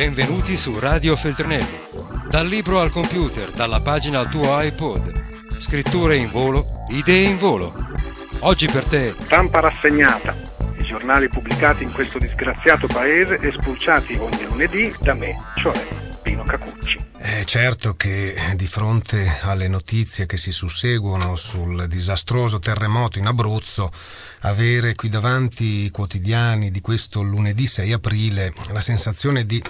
Benvenuti 0.00 0.56
su 0.56 0.78
Radio 0.78 1.14
Feltrinelli. 1.14 1.78
Dal 2.26 2.46
libro 2.46 2.80
al 2.80 2.90
computer, 2.90 3.50
dalla 3.50 3.82
pagina 3.82 4.20
al 4.20 4.30
tuo 4.30 4.58
iPod. 4.58 5.58
Scritture 5.58 6.16
in 6.16 6.30
volo, 6.30 6.64
idee 6.88 7.28
in 7.28 7.36
volo. 7.36 7.70
Oggi 8.38 8.66
per 8.66 8.84
te. 8.84 9.14
Stampa 9.20 9.60
rassegnata. 9.60 10.34
I 10.78 10.82
giornali 10.82 11.28
pubblicati 11.28 11.82
in 11.82 11.92
questo 11.92 12.16
disgraziato 12.16 12.86
paese 12.86 13.38
e 13.40 13.52
ogni 14.18 14.44
lunedì 14.48 14.90
da 15.00 15.12
me, 15.12 15.36
cioè 15.56 15.78
Pino 16.22 16.44
Cacucci. 16.44 16.79
È 17.30 17.44
certo 17.44 17.94
che 17.94 18.34
di 18.56 18.66
fronte 18.66 19.38
alle 19.42 19.68
notizie 19.68 20.26
che 20.26 20.36
si 20.36 20.50
susseguono 20.50 21.36
sul 21.36 21.86
disastroso 21.86 22.58
terremoto 22.58 23.20
in 23.20 23.26
Abruzzo, 23.26 23.92
avere 24.40 24.96
qui 24.96 25.08
davanti 25.08 25.84
i 25.84 25.90
quotidiani 25.90 26.72
di 26.72 26.80
questo 26.80 27.22
lunedì 27.22 27.68
6 27.68 27.92
aprile 27.92 28.52
la 28.72 28.80
sensazione 28.80 29.46
di 29.46 29.62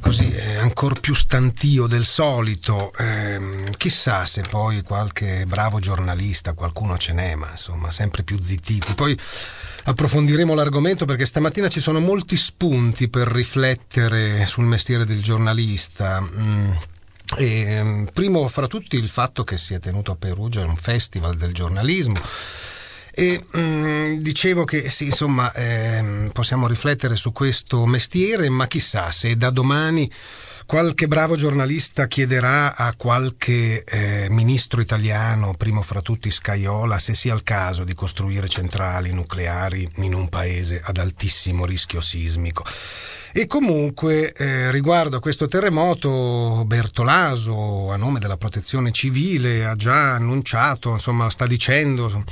così 0.00 0.32
eh, 0.32 0.56
ancora 0.56 0.98
più 1.00 1.14
stantio 1.14 1.86
del 1.86 2.04
solito. 2.04 2.92
Eh, 2.98 3.70
chissà 3.76 4.26
se 4.26 4.42
poi 4.42 4.82
qualche 4.82 5.44
bravo 5.46 5.78
giornalista, 5.78 6.54
qualcuno 6.54 6.98
ce 6.98 7.12
n'è, 7.12 7.36
ma 7.36 7.52
insomma, 7.52 7.92
sempre 7.92 8.24
più 8.24 8.42
zittiti. 8.42 8.94
Poi 8.94 9.16
approfondiremo 9.84 10.54
l'argomento 10.54 11.04
perché 11.04 11.24
stamattina 11.24 11.68
ci 11.68 11.78
sono 11.78 12.00
molti 12.00 12.36
spunti 12.36 13.08
per 13.08 13.28
riflettere 13.28 14.44
sul 14.44 14.64
mestiere 14.64 15.06
del 15.06 15.22
giornalista. 15.22 16.20
Mm. 16.20 16.72
E, 17.36 18.06
primo 18.12 18.48
fra 18.48 18.66
tutti 18.66 18.96
il 18.96 19.08
fatto 19.08 19.44
che 19.44 19.58
si 19.58 19.74
è 19.74 19.78
tenuto 19.78 20.12
a 20.12 20.16
Perugia 20.16 20.64
un 20.64 20.76
festival 20.76 21.36
del 21.36 21.52
giornalismo. 21.52 22.18
E 23.12 23.44
mh, 23.50 23.58
mm, 23.58 24.14
dicevo 24.18 24.64
che 24.64 24.90
sì, 24.90 25.06
insomma, 25.06 25.52
eh, 25.52 26.30
possiamo 26.32 26.66
riflettere 26.66 27.16
su 27.16 27.32
questo 27.32 27.86
mestiere, 27.86 28.48
ma 28.48 28.66
chissà 28.66 29.10
se 29.10 29.36
da 29.36 29.50
domani 29.50 30.10
Qualche 30.66 31.06
bravo 31.06 31.36
giornalista 31.36 32.08
chiederà 32.08 32.74
a 32.74 32.92
qualche 32.96 33.84
eh, 33.84 34.26
ministro 34.30 34.80
italiano, 34.80 35.54
primo 35.54 35.80
fra 35.80 36.00
tutti 36.00 36.28
Scaiola, 36.28 36.98
se 36.98 37.14
sia 37.14 37.34
il 37.34 37.44
caso 37.44 37.84
di 37.84 37.94
costruire 37.94 38.48
centrali 38.48 39.12
nucleari 39.12 39.88
in 39.98 40.12
un 40.12 40.28
paese 40.28 40.82
ad 40.84 40.96
altissimo 40.96 41.66
rischio 41.66 42.00
sismico. 42.00 42.64
E 43.38 43.46
comunque, 43.46 44.32
eh, 44.32 44.70
riguardo 44.70 45.18
a 45.18 45.20
questo 45.20 45.46
terremoto, 45.46 46.64
Bertolaso, 46.64 47.92
a 47.92 47.96
nome 47.96 48.18
della 48.18 48.38
protezione 48.38 48.92
civile, 48.92 49.66
ha 49.66 49.76
già 49.76 50.14
annunciato, 50.14 50.92
insomma, 50.92 51.28
sta 51.28 51.46
dicendo 51.46 52.24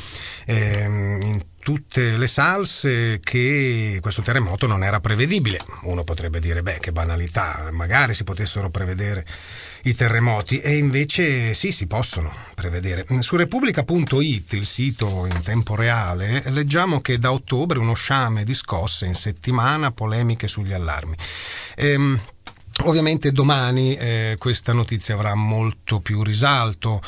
eh, 0.47 0.85
in 0.85 1.45
tutte 1.59 2.17
le 2.17 2.27
salse 2.27 3.21
che 3.23 3.99
questo 4.01 4.23
terremoto 4.23 4.67
non 4.67 4.83
era 4.83 4.99
prevedibile. 5.01 5.61
Uno 5.83 6.05
potrebbe 6.05 6.41
dire, 6.41 6.63
beh, 6.63 6.79
che 6.81 6.91
banalità, 6.91 7.69
magari 7.71 8.15
si 8.15 8.25
potessero 8.25 8.71
prevedere 8.71 9.27
i 9.85 9.95
terremoti 9.95 10.61
e 10.61 10.77
invece 10.77 11.55
sì, 11.55 11.73
si 11.73 11.87
possono 11.87 12.33
prevedere. 12.55 13.07
Su 13.21 13.37
Repubblica.it, 13.37 14.53
il 14.53 14.67
sito 14.67 15.27
in 15.27 15.43
tempo 15.43 15.75
reale, 15.75 16.43
leggiamo 16.47 17.01
che 17.01 17.19
da 17.19 17.33
ottobre 17.33 17.79
uno 17.79 17.95
sciame 17.95 18.45
di 18.45 18.55
scosse 18.55 19.07
in 19.07 19.15
settimana, 19.15 19.93
polemiche 19.93 20.49
sugli 20.49 20.73
allarmi. 20.73 21.17
Ehm, 21.77 22.21
Ovviamente 22.83 23.31
domani 23.31 23.95
eh, 23.95 24.35
questa 24.37 24.73
notizia 24.73 25.15
avrà 25.15 25.37
molto 25.37 26.01
più 26.01 26.25
risalto. 26.25 27.01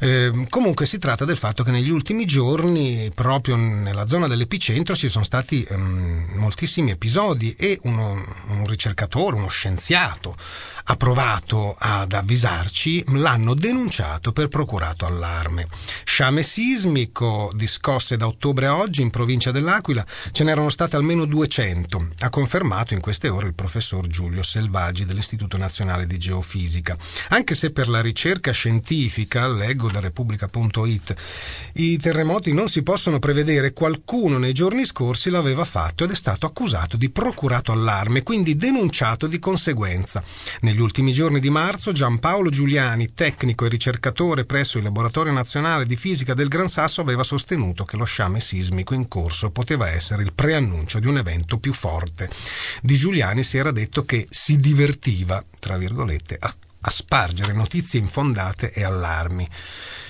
Eh, 0.00 0.46
comunque 0.48 0.86
si 0.86 0.98
tratta 0.98 1.26
del 1.26 1.36
fatto 1.36 1.62
che 1.62 1.70
negli 1.70 1.90
ultimi 1.90 2.24
giorni, 2.24 3.12
proprio 3.14 3.54
nella 3.56 4.06
zona 4.06 4.26
dell'epicentro, 4.26 4.96
ci 4.96 5.08
sono 5.10 5.22
stati 5.22 5.62
ehm, 5.62 6.30
moltissimi 6.36 6.90
episodi 6.90 7.54
e 7.58 7.78
uno, 7.82 8.24
un 8.48 8.66
ricercatore, 8.66 9.36
uno 9.36 9.48
scienziato, 9.48 10.36
ha 10.84 10.96
provato 10.96 11.76
ad 11.78 12.14
avvisarci, 12.14 13.04
l'hanno 13.08 13.52
denunciato 13.52 14.32
per 14.32 14.48
procurato 14.48 15.04
allarme. 15.04 15.68
Sciame 16.02 16.42
sismico 16.42 17.52
di 17.54 17.66
scosse 17.66 18.16
da 18.16 18.26
ottobre 18.26 18.66
a 18.66 18.76
oggi 18.76 19.02
in 19.02 19.10
provincia 19.10 19.50
dell'Aquila 19.50 20.04
ce 20.32 20.44
n'erano 20.44 20.70
state 20.70 20.96
almeno 20.96 21.26
200, 21.26 22.08
ha 22.20 22.30
confermato 22.30 22.94
in 22.94 23.00
queste 23.00 23.28
ore 23.28 23.48
il 23.48 23.54
professor 23.54 24.06
Giulio 24.06 24.42
Selvaggi 24.42 25.08
dell'Istituto 25.10 25.56
Nazionale 25.56 26.06
di 26.06 26.18
Geofisica. 26.18 26.96
Anche 27.30 27.54
se 27.54 27.72
per 27.72 27.88
la 27.88 28.00
ricerca 28.00 28.52
scientifica, 28.52 29.48
leggo 29.48 29.90
da 29.90 30.00
Repubblica.it, 30.00 31.14
i 31.74 31.98
terremoti 31.98 32.52
non 32.52 32.68
si 32.68 32.82
possono 32.82 33.18
prevedere, 33.18 33.72
qualcuno 33.72 34.38
nei 34.38 34.52
giorni 34.52 34.84
scorsi 34.84 35.30
l'aveva 35.30 35.64
fatto 35.64 36.04
ed 36.04 36.10
è 36.10 36.14
stato 36.14 36.46
accusato 36.46 36.96
di 36.96 37.10
procurato 37.10 37.72
allarme, 37.72 38.22
quindi 38.22 38.56
denunciato 38.56 39.26
di 39.26 39.38
conseguenza. 39.38 40.22
Negli 40.60 40.80
ultimi 40.80 41.12
giorni 41.12 41.40
di 41.40 41.50
marzo 41.50 41.92
Giampaolo 41.92 42.50
Giuliani, 42.50 43.12
tecnico 43.12 43.66
e 43.66 43.68
ricercatore 43.68 44.44
presso 44.44 44.78
il 44.78 44.84
Laboratorio 44.84 45.32
Nazionale 45.32 45.86
di 45.86 45.96
Fisica 45.96 46.34
del 46.34 46.48
Gran 46.48 46.68
Sasso, 46.68 47.00
aveva 47.00 47.24
sostenuto 47.24 47.84
che 47.84 47.96
lo 47.96 48.04
sciame 48.04 48.40
sismico 48.40 48.94
in 48.94 49.08
corso 49.08 49.50
poteva 49.50 49.90
essere 49.90 50.22
il 50.22 50.32
preannuncio 50.32 51.00
di 51.00 51.06
un 51.06 51.18
evento 51.18 51.58
più 51.58 51.72
forte. 51.72 52.30
Di 52.80 52.96
Giuliani 52.96 53.42
si 53.42 53.56
era 53.56 53.72
detto 53.72 54.04
che 54.04 54.26
si 54.30 54.58
divertiva, 54.58 54.98
tra 55.58 55.76
virgolette, 55.76 56.36
a 56.38 56.54
a 56.82 56.90
spargere 56.90 57.52
notizie 57.52 58.00
infondate 58.00 58.72
e 58.72 58.84
allarmi. 58.84 59.46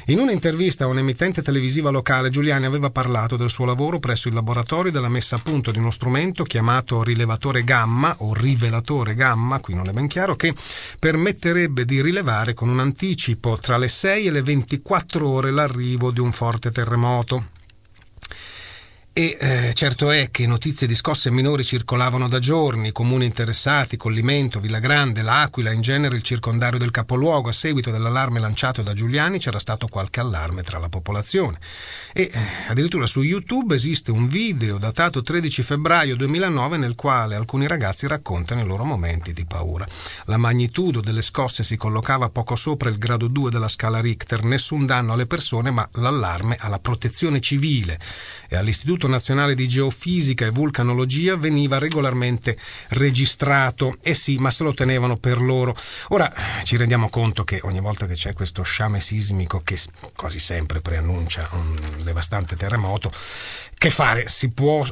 In 0.06 0.18
un'intervista 0.18 0.84
a 0.84 0.88
un'emittente 0.88 1.42
televisiva 1.42 1.90
locale, 1.90 2.30
Giuliani 2.30 2.64
aveva 2.64 2.90
parlato 2.90 3.36
del 3.36 3.50
suo 3.50 3.64
lavoro 3.64 3.98
presso 3.98 4.28
il 4.28 4.34
laboratorio 4.34 4.92
della 4.92 5.08
messa 5.08 5.36
a 5.36 5.40
punto 5.40 5.70
di 5.70 5.78
uno 5.78 5.90
strumento 5.90 6.44
chiamato 6.44 7.02
rilevatore 7.02 7.64
gamma 7.64 8.14
o 8.18 8.34
rivelatore 8.34 9.14
gamma, 9.14 9.60
qui 9.60 9.74
non 9.74 9.88
è 9.88 9.92
ben 9.92 10.06
chiaro, 10.06 10.36
che 10.36 10.54
permetterebbe 10.98 11.84
di 11.84 12.00
rilevare 12.02 12.54
con 12.54 12.68
un 12.68 12.80
anticipo 12.80 13.58
tra 13.58 13.76
le 13.76 13.88
6 13.88 14.26
e 14.26 14.30
le 14.30 14.42
24 14.42 15.28
ore 15.28 15.50
l'arrivo 15.50 16.10
di 16.10 16.20
un 16.20 16.32
forte 16.32 16.70
terremoto. 16.70 17.58
E 19.12 19.36
eh, 19.40 19.72
certo 19.74 20.12
è 20.12 20.30
che 20.30 20.46
notizie 20.46 20.86
di 20.86 20.94
scosse 20.94 21.32
minori 21.32 21.64
circolavano 21.64 22.28
da 22.28 22.38
giorni, 22.38 22.92
comuni 22.92 23.24
interessati, 23.24 23.96
Collimento, 23.96 24.60
Villagrande, 24.60 25.22
L'Aquila, 25.22 25.72
in 25.72 25.80
genere 25.80 26.14
il 26.14 26.22
circondario 26.22 26.78
del 26.78 26.92
capoluogo. 26.92 27.48
A 27.48 27.52
seguito 27.52 27.90
dell'allarme 27.90 28.38
lanciato 28.38 28.82
da 28.82 28.92
Giuliani 28.92 29.40
c'era 29.40 29.58
stato 29.58 29.88
qualche 29.88 30.20
allarme 30.20 30.62
tra 30.62 30.78
la 30.78 30.88
popolazione. 30.88 31.58
E 32.12 32.30
eh, 32.32 32.40
addirittura 32.68 33.06
su 33.06 33.22
YouTube 33.22 33.74
esiste 33.74 34.12
un 34.12 34.28
video 34.28 34.78
datato 34.78 35.22
13 35.22 35.64
febbraio 35.64 36.14
2009 36.14 36.76
nel 36.76 36.94
quale 36.94 37.34
alcuni 37.34 37.66
ragazzi 37.66 38.06
raccontano 38.06 38.60
i 38.60 38.66
loro 38.66 38.84
momenti 38.84 39.32
di 39.32 39.44
paura. 39.44 39.88
La 40.26 40.36
magnitudo 40.36 41.00
delle 41.00 41.22
scosse 41.22 41.64
si 41.64 41.76
collocava 41.76 42.30
poco 42.30 42.54
sopra 42.54 42.88
il 42.88 42.98
grado 42.98 43.26
2 43.26 43.50
della 43.50 43.66
scala 43.66 44.00
Richter, 44.00 44.44
nessun 44.44 44.86
danno 44.86 45.14
alle 45.14 45.26
persone, 45.26 45.72
ma 45.72 45.86
l'allarme 45.94 46.56
alla 46.60 46.78
protezione 46.78 47.40
civile 47.40 47.98
e 48.48 48.54
all'Istituto 48.56 48.99
Nazionale 49.08 49.54
di 49.54 49.68
Geofisica 49.68 50.46
e 50.46 50.50
Vulcanologia 50.50 51.36
veniva 51.36 51.78
regolarmente 51.78 52.56
registrato. 52.88 53.96
E 54.02 54.14
sì, 54.14 54.36
ma 54.38 54.50
se 54.50 54.64
lo 54.64 54.72
tenevano 54.72 55.16
per 55.16 55.40
loro. 55.40 55.76
Ora 56.08 56.32
ci 56.62 56.76
rendiamo 56.76 57.08
conto 57.08 57.44
che 57.44 57.60
ogni 57.62 57.80
volta 57.80 58.06
che 58.06 58.14
c'è 58.14 58.32
questo 58.32 58.62
sciame 58.62 59.00
sismico 59.00 59.60
che 59.62 59.78
quasi 60.16 60.38
sempre 60.38 60.80
preannuncia 60.80 61.48
un 61.52 61.76
devastante 62.02 62.56
terremoto, 62.56 63.12
che 63.80 63.88
fare? 63.88 64.26
Può, 64.54 64.86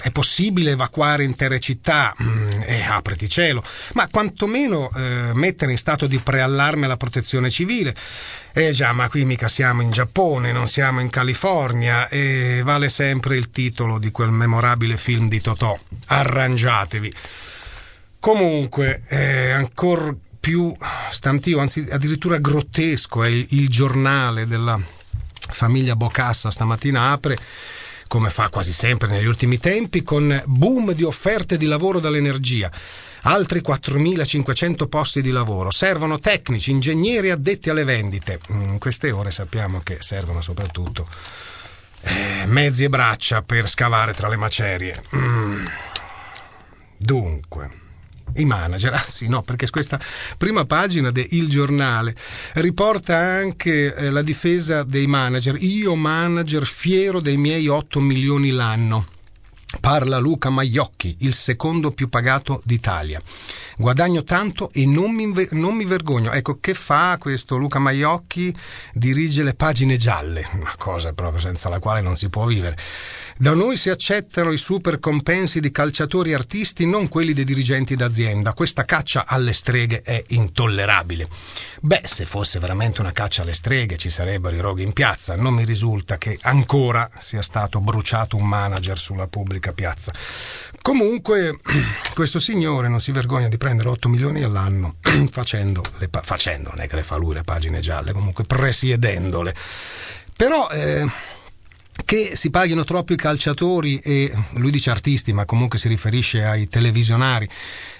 è 0.00 0.10
possibile 0.10 0.72
evacuare 0.72 1.22
intere 1.22 1.60
città? 1.60 2.12
Mm, 2.20 2.62
e 2.62 2.82
apriti 2.82 3.28
cielo. 3.28 3.62
Ma 3.92 4.08
quantomeno 4.10 4.90
eh, 4.96 5.30
mettere 5.34 5.70
in 5.70 5.78
stato 5.78 6.08
di 6.08 6.18
preallarme 6.18 6.88
la 6.88 6.96
protezione 6.96 7.50
civile. 7.50 7.94
Eh 8.52 8.72
già, 8.72 8.92
ma 8.92 9.08
qui 9.08 9.24
mica 9.24 9.46
siamo 9.46 9.82
in 9.82 9.92
Giappone, 9.92 10.50
non 10.50 10.66
siamo 10.66 10.98
in 11.00 11.08
California 11.08 12.08
e 12.08 12.62
vale 12.64 12.88
sempre 12.88 13.36
il 13.36 13.52
titolo 13.52 14.00
di 14.00 14.10
quel 14.10 14.30
memorabile 14.30 14.96
film 14.96 15.28
di 15.28 15.40
Totò. 15.40 15.78
Arrangiatevi. 16.06 17.14
Comunque, 18.18 19.02
eh, 19.06 19.50
ancora 19.52 20.12
più 20.40 20.74
stantio, 21.12 21.60
anzi 21.60 21.86
addirittura 21.88 22.38
grottesco, 22.38 23.22
è 23.22 23.28
il, 23.28 23.46
il 23.50 23.68
giornale 23.68 24.48
della 24.48 24.80
famiglia 25.52 25.94
Bocassa 25.94 26.50
stamattina 26.50 27.10
apre 27.12 27.38
come 28.10 28.28
fa 28.28 28.48
quasi 28.48 28.72
sempre 28.72 29.06
negli 29.06 29.26
ultimi 29.26 29.60
tempi, 29.60 30.02
con 30.02 30.42
boom 30.46 30.94
di 30.94 31.04
offerte 31.04 31.56
di 31.56 31.66
lavoro 31.66 32.00
dall'energia. 32.00 32.68
Altri 33.22 33.62
4.500 33.64 34.88
posti 34.88 35.22
di 35.22 35.30
lavoro. 35.30 35.70
Servono 35.70 36.18
tecnici, 36.18 36.72
ingegneri 36.72 37.30
addetti 37.30 37.70
alle 37.70 37.84
vendite. 37.84 38.40
In 38.48 38.80
queste 38.80 39.12
ore 39.12 39.30
sappiamo 39.30 39.78
che 39.78 39.98
servono 40.00 40.40
soprattutto 40.40 41.06
eh, 42.00 42.46
mezzi 42.46 42.82
e 42.82 42.88
braccia 42.88 43.42
per 43.42 43.68
scavare 43.68 44.12
tra 44.12 44.26
le 44.26 44.36
macerie. 44.36 45.00
Mm. 45.14 45.66
Dunque. 46.96 47.79
I 48.36 48.44
manager, 48.44 48.92
ah 48.94 49.04
sì, 49.06 49.28
no, 49.28 49.42
perché 49.42 49.68
questa 49.70 49.98
prima 50.36 50.64
pagina 50.64 51.10
del 51.10 51.26
Il 51.30 51.48
Giornale 51.48 52.14
riporta 52.54 53.16
anche 53.16 53.94
eh, 53.94 54.10
la 54.10 54.22
difesa 54.22 54.82
dei 54.82 55.06
manager. 55.06 55.56
Io 55.60 55.94
manager 55.94 56.66
fiero 56.66 57.20
dei 57.20 57.36
miei 57.36 57.68
8 57.68 58.00
milioni 58.00 58.50
l'anno. 58.50 59.18
Parla 59.78 60.18
Luca 60.18 60.50
Maiocchi, 60.50 61.18
il 61.20 61.32
secondo 61.32 61.92
più 61.92 62.08
pagato 62.08 62.60
d'Italia. 62.64 63.22
Guadagno 63.76 64.24
tanto 64.24 64.70
e 64.72 64.84
non 64.84 65.12
mi, 65.12 65.32
non 65.52 65.76
mi, 65.76 65.84
vergogno. 65.84 66.32
Ecco, 66.32 66.58
che 66.58 66.74
fa 66.74 67.16
questo 67.18 67.56
Luca 67.56 67.78
Maiocchi? 67.78 68.54
Dirige 68.92 69.44
le 69.44 69.54
pagine 69.54 69.96
gialle, 69.96 70.46
una 70.54 70.74
cosa 70.76 71.12
proprio 71.12 71.40
senza 71.40 71.68
la 71.68 71.78
quale 71.78 72.00
non 72.00 72.16
si 72.16 72.28
può 72.28 72.46
vivere. 72.46 72.76
Da 73.38 73.54
noi 73.54 73.76
si 73.76 73.88
accettano 73.88 74.50
i 74.52 74.58
super 74.58 74.98
compensi 74.98 75.60
di 75.60 75.70
calciatori 75.70 76.34
artisti, 76.34 76.84
non 76.84 77.08
quelli 77.08 77.32
dei 77.32 77.44
dirigenti 77.44 77.94
d'azienda. 77.94 78.52
Questa 78.52 78.84
caccia 78.84 79.24
alle 79.26 79.54
streghe 79.54 80.02
è 80.02 80.22
intollerabile. 80.28 81.26
Beh, 81.80 82.02
se 82.04 82.26
fosse 82.26 82.58
veramente 82.58 83.00
una 83.00 83.12
caccia 83.12 83.42
alle 83.42 83.54
streghe 83.54 83.96
ci 83.96 84.10
sarebbero 84.10 84.56
i 84.56 84.60
roghi 84.60 84.82
in 84.82 84.92
piazza. 84.92 85.36
Non 85.36 85.54
mi 85.54 85.64
risulta 85.64 86.18
che 86.18 86.38
ancora 86.42 87.08
sia 87.18 87.40
stato 87.40 87.80
bruciato 87.80 88.36
un 88.36 88.46
manager 88.46 88.98
sulla 88.98 89.26
pubblica 89.26 89.59
piazza. 89.60 90.12
Comunque, 90.82 91.58
questo 92.14 92.38
signore 92.38 92.88
non 92.88 93.00
si 93.00 93.12
vergogna 93.12 93.48
di 93.48 93.58
prendere 93.58 93.90
8 93.90 94.08
milioni 94.08 94.42
all'anno 94.42 94.96
facendo, 95.30 95.82
pa- 96.10 96.22
facendo, 96.22 96.70
non 96.70 96.80
è 96.80 96.88
che 96.88 96.96
le 96.96 97.02
fa 97.02 97.16
lui 97.16 97.34
le 97.34 97.42
pagine 97.42 97.80
gialle, 97.80 98.12
comunque 98.12 98.44
presiedendole. 98.44 99.54
Però... 100.36 100.68
Eh, 100.70 101.28
che 102.04 102.34
si 102.34 102.50
paghino 102.50 102.84
troppo 102.84 103.12
i 103.12 103.16
calciatori 103.16 103.98
e 103.98 104.32
lui 104.52 104.70
dice 104.70 104.90
artisti, 104.90 105.32
ma 105.32 105.44
comunque 105.44 105.78
si 105.78 105.88
riferisce 105.88 106.44
ai 106.44 106.66
televisionari. 106.66 107.48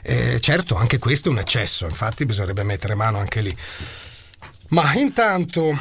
Eh, 0.03 0.41
certo, 0.41 0.77
anche 0.77 0.99
questo 0.99 1.29
è 1.29 1.33
un 1.33 1.39
eccesso, 1.39 1.87
infatti 1.87 2.25
bisognerebbe 2.25 2.63
mettere 2.63 2.95
mano 2.95 3.19
anche 3.19 3.41
lì. 3.41 3.57
Ma 4.69 4.95
intanto 4.95 5.77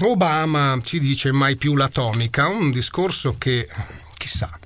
Obama 0.00 0.78
ci 0.84 0.98
dice 0.98 1.32
mai 1.32 1.56
più 1.56 1.74
l'atomica, 1.74 2.48
un 2.48 2.70
discorso 2.70 3.36
che 3.38 3.66
chissà 4.16 4.58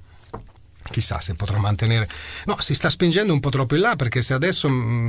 chissà 0.90 1.20
se 1.20 1.34
potrà 1.34 1.58
mantenere. 1.58 2.08
No, 2.46 2.60
si 2.60 2.74
sta 2.74 2.90
spingendo 2.90 3.32
un 3.32 3.40
po' 3.40 3.50
troppo 3.50 3.74
in 3.74 3.80
là 3.80 3.96
perché 3.96 4.22
se 4.22 4.34
adesso 4.34 4.68
mm, 4.68 5.06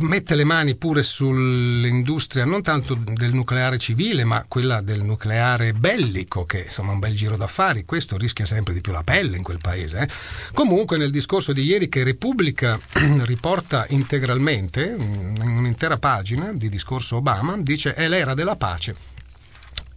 mette 0.00 0.34
le 0.34 0.44
mani 0.44 0.76
pure 0.76 1.02
sull'industria 1.02 2.44
non 2.44 2.62
tanto 2.62 2.94
del 2.94 3.34
nucleare 3.34 3.78
civile, 3.78 4.24
ma 4.24 4.44
quella 4.48 4.80
del 4.80 5.02
nucleare 5.02 5.72
bellico, 5.72 6.44
che 6.44 6.62
insomma 6.62 6.90
è 6.90 6.94
un 6.94 7.00
bel 7.00 7.14
giro 7.14 7.36
d'affari, 7.36 7.84
questo 7.84 8.16
rischia 8.16 8.44
sempre 8.44 8.72
di 8.72 8.80
più 8.80 8.92
la 8.92 9.02
pelle 9.02 9.36
in 9.36 9.42
quel 9.42 9.58
paese. 9.58 10.00
Eh. 10.00 10.08
Comunque 10.52 10.96
nel 10.96 11.10
discorso 11.10 11.52
di 11.52 11.62
ieri 11.62 11.88
che 11.88 12.04
Repubblica 12.04 12.78
riporta 13.24 13.84
integralmente, 13.88 14.96
mm, 14.96 15.36
in 15.36 15.56
un'intera 15.58 15.98
pagina 15.98 16.52
di 16.52 16.68
discorso 16.68 17.16
Obama, 17.16 17.56
dice 17.58 17.94
è 17.94 18.08
l'era 18.08 18.34
della 18.34 18.56
pace. 18.56 19.14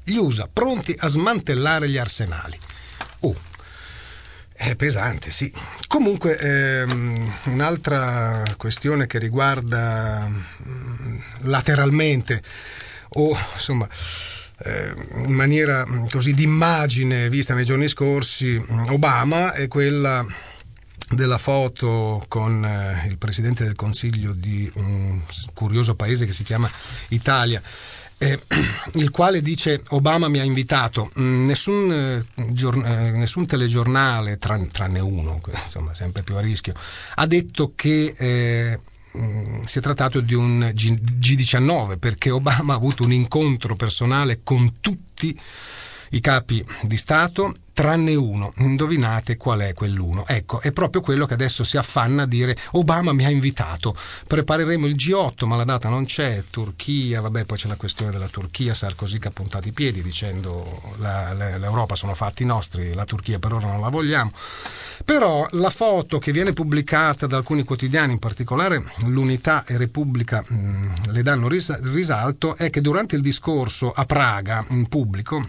Gli 0.04 0.16
USA 0.16 0.50
pronti 0.52 0.96
a 0.98 1.08
smantellare 1.08 1.88
gli 1.88 1.98
arsenali. 1.98 2.58
Oh, 3.20 3.36
è 4.59 4.75
pesante, 4.75 5.31
sì. 5.31 5.51
Comunque, 5.88 6.38
ehm, 6.38 7.33
un'altra 7.45 8.44
questione 8.57 9.07
che 9.07 9.17
riguarda 9.17 10.27
mm, 10.27 11.19
lateralmente 11.44 12.41
o 13.11 13.35
insomma 13.53 13.88
eh, 14.65 14.94
in 15.25 15.33
maniera 15.33 15.85
mm, 15.88 16.07
così 16.07 16.33
d'immagine 16.33 17.29
vista 17.29 17.53
nei 17.53 17.63
giorni 17.63 17.88
scorsi 17.88 18.59
mm, 18.59 18.89
Obama 18.89 19.53
è 19.53 19.69
quella 19.69 20.25
della 21.11 21.38
foto 21.38 22.25
con 22.27 22.63
eh, 22.65 23.07
il 23.07 23.17
presidente 23.17 23.63
del 23.63 23.75
consiglio 23.75 24.33
di 24.33 24.69
un 24.75 25.21
curioso 25.53 25.95
paese 25.95 26.25
che 26.25 26.33
si 26.33 26.44
chiama 26.44 26.69
Italia 27.07 27.61
eh, 28.19 28.39
il 28.95 29.10
quale 29.10 29.42
dice 29.42 29.81
Obama 29.89 30.27
mi 30.27 30.39
ha 30.39 30.44
invitato, 30.44 31.12
mm, 31.19 31.45
nessun, 31.45 31.92
eh, 31.92 32.44
giorn- 32.51 32.86
eh, 32.86 33.12
nessun 33.12 33.45
telegiornale, 33.45 34.38
tran- 34.38 34.69
tranne 34.69 35.00
uno, 35.00 35.42
insomma 35.51 35.95
sempre 35.95 36.21
più 36.24 36.36
a 36.36 36.42
rischio, 36.42 36.74
ha 37.16 37.25
detto 37.25 37.71
che 37.75 38.13
eh, 38.16 38.80
mm, 39.18 39.62
si 39.63 39.80
è 39.80 39.81
trattato 39.81 40.19
di 40.19 40.33
un 40.36 40.71
G- 40.74 41.00
G19 41.00 41.98
perché 41.98 42.30
Obama 42.30 42.74
ha 42.74 42.75
avuto 42.75 43.04
un 43.04 43.13
incontro 43.13 43.75
personale 43.75 44.42
con 44.44 44.80
tutti 44.81 45.39
i 46.11 46.19
capi 46.19 46.65
di 46.81 46.97
Stato 46.97 47.53
tranne 47.79 48.13
uno. 48.13 48.51
Indovinate 48.57 49.38
qual 49.38 49.61
è 49.61 49.73
quell'uno? 49.73 50.27
Ecco, 50.27 50.59
è 50.59 50.73
proprio 50.73 51.00
quello 51.00 51.25
che 51.25 51.35
adesso 51.35 51.63
si 51.63 51.77
affanna 51.77 52.23
a 52.23 52.25
dire 52.25 52.57
Obama 52.71 53.13
mi 53.13 53.23
ha 53.23 53.29
invitato, 53.29 53.95
prepareremo 54.27 54.85
il 54.85 54.95
G8, 54.95 55.45
ma 55.45 55.56
la 55.56 55.63
data 55.63 55.88
non 55.88 56.03
c'è, 56.03 56.44
Turchia, 56.51 57.21
vabbè, 57.21 57.45
poi 57.45 57.57
c'è 57.57 57.69
la 57.69 57.77
questione 57.77 58.11
della 58.11 58.27
Turchia, 58.27 58.73
Sarkozy 58.73 59.17
che 59.17 59.29
ha 59.29 59.31
puntato 59.31 59.69
i 59.69 59.71
piedi 59.71 60.01
dicendo 60.01 60.94
la, 60.97 61.31
la, 61.31 61.57
l'Europa 61.57 61.95
sono 61.95 62.13
fatti 62.15 62.44
nostri, 62.44 62.94
la 62.94 63.06
Turchia 63.06 63.39
per 63.39 63.53
ora 63.53 63.67
non 63.67 63.79
la 63.79 63.88
vogliamo. 63.89 64.31
Però 65.06 65.47
la 65.51 65.69
foto 65.69 66.19
che 66.19 66.33
viene 66.33 66.51
pubblicata 66.51 67.27
da 67.27 67.38
alcuni 67.38 67.63
quotidiani, 67.63 68.11
in 68.11 68.19
particolare 68.19 68.83
l'Unità 69.06 69.63
e 69.65 69.77
Repubblica, 69.77 70.44
mh, 70.45 70.53
mm, 70.53 70.81
le 71.11 71.23
danno 71.23 71.47
risalto, 71.47 72.57
è 72.57 72.69
che 72.69 72.81
durante 72.81 73.15
il 73.15 73.21
discorso 73.21 73.94
a 73.94 74.06
Praga, 74.06 74.65
in 74.71 74.89
pubblico, 74.89 75.41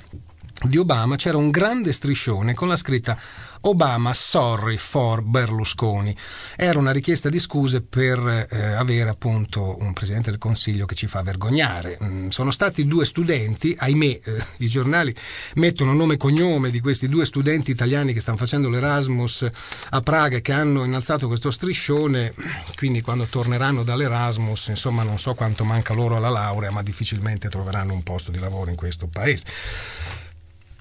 di 0.62 0.76
Obama 0.76 1.16
c'era 1.16 1.38
un 1.38 1.50
grande 1.50 1.92
striscione 1.92 2.54
con 2.54 2.68
la 2.68 2.76
scritta 2.76 3.18
Obama 3.62 4.14
sorry 4.14 4.78
for 4.78 5.20
Berlusconi. 5.20 6.16
Era 6.56 6.78
una 6.78 6.92
richiesta 6.92 7.28
di 7.28 7.38
scuse 7.38 7.82
per 7.82 8.48
eh, 8.50 8.72
avere 8.72 9.10
appunto 9.10 9.76
un 9.80 9.92
presidente 9.92 10.30
del 10.30 10.38
Consiglio 10.38 10.86
che 10.86 10.94
ci 10.94 11.06
fa 11.06 11.20
vergognare. 11.22 11.98
Mm, 12.02 12.28
sono 12.28 12.50
stati 12.50 12.86
due 12.86 13.04
studenti, 13.04 13.74
ahimè, 13.78 14.20
eh, 14.24 14.44
i 14.58 14.68
giornali 14.68 15.14
mettono 15.56 15.92
nome 15.92 16.14
e 16.14 16.16
cognome 16.16 16.70
di 16.70 16.80
questi 16.80 17.06
due 17.08 17.26
studenti 17.26 17.70
italiani 17.70 18.14
che 18.14 18.20
stanno 18.20 18.38
facendo 18.38 18.70
l'Erasmus 18.70 19.46
a 19.90 20.00
Praga 20.00 20.38
e 20.38 20.40
che 20.40 20.52
hanno 20.52 20.84
innalzato 20.84 21.26
questo 21.26 21.50
striscione, 21.50 22.32
quindi 22.76 23.02
quando 23.02 23.26
torneranno 23.26 23.82
dall'Erasmus, 23.82 24.68
insomma, 24.68 25.02
non 25.02 25.18
so 25.18 25.34
quanto 25.34 25.64
manca 25.64 25.92
loro 25.92 26.16
alla 26.16 26.30
laurea, 26.30 26.70
ma 26.70 26.82
difficilmente 26.82 27.50
troveranno 27.50 27.92
un 27.92 28.02
posto 28.02 28.30
di 28.30 28.38
lavoro 28.38 28.70
in 28.70 28.76
questo 28.76 29.06
paese 29.06 30.28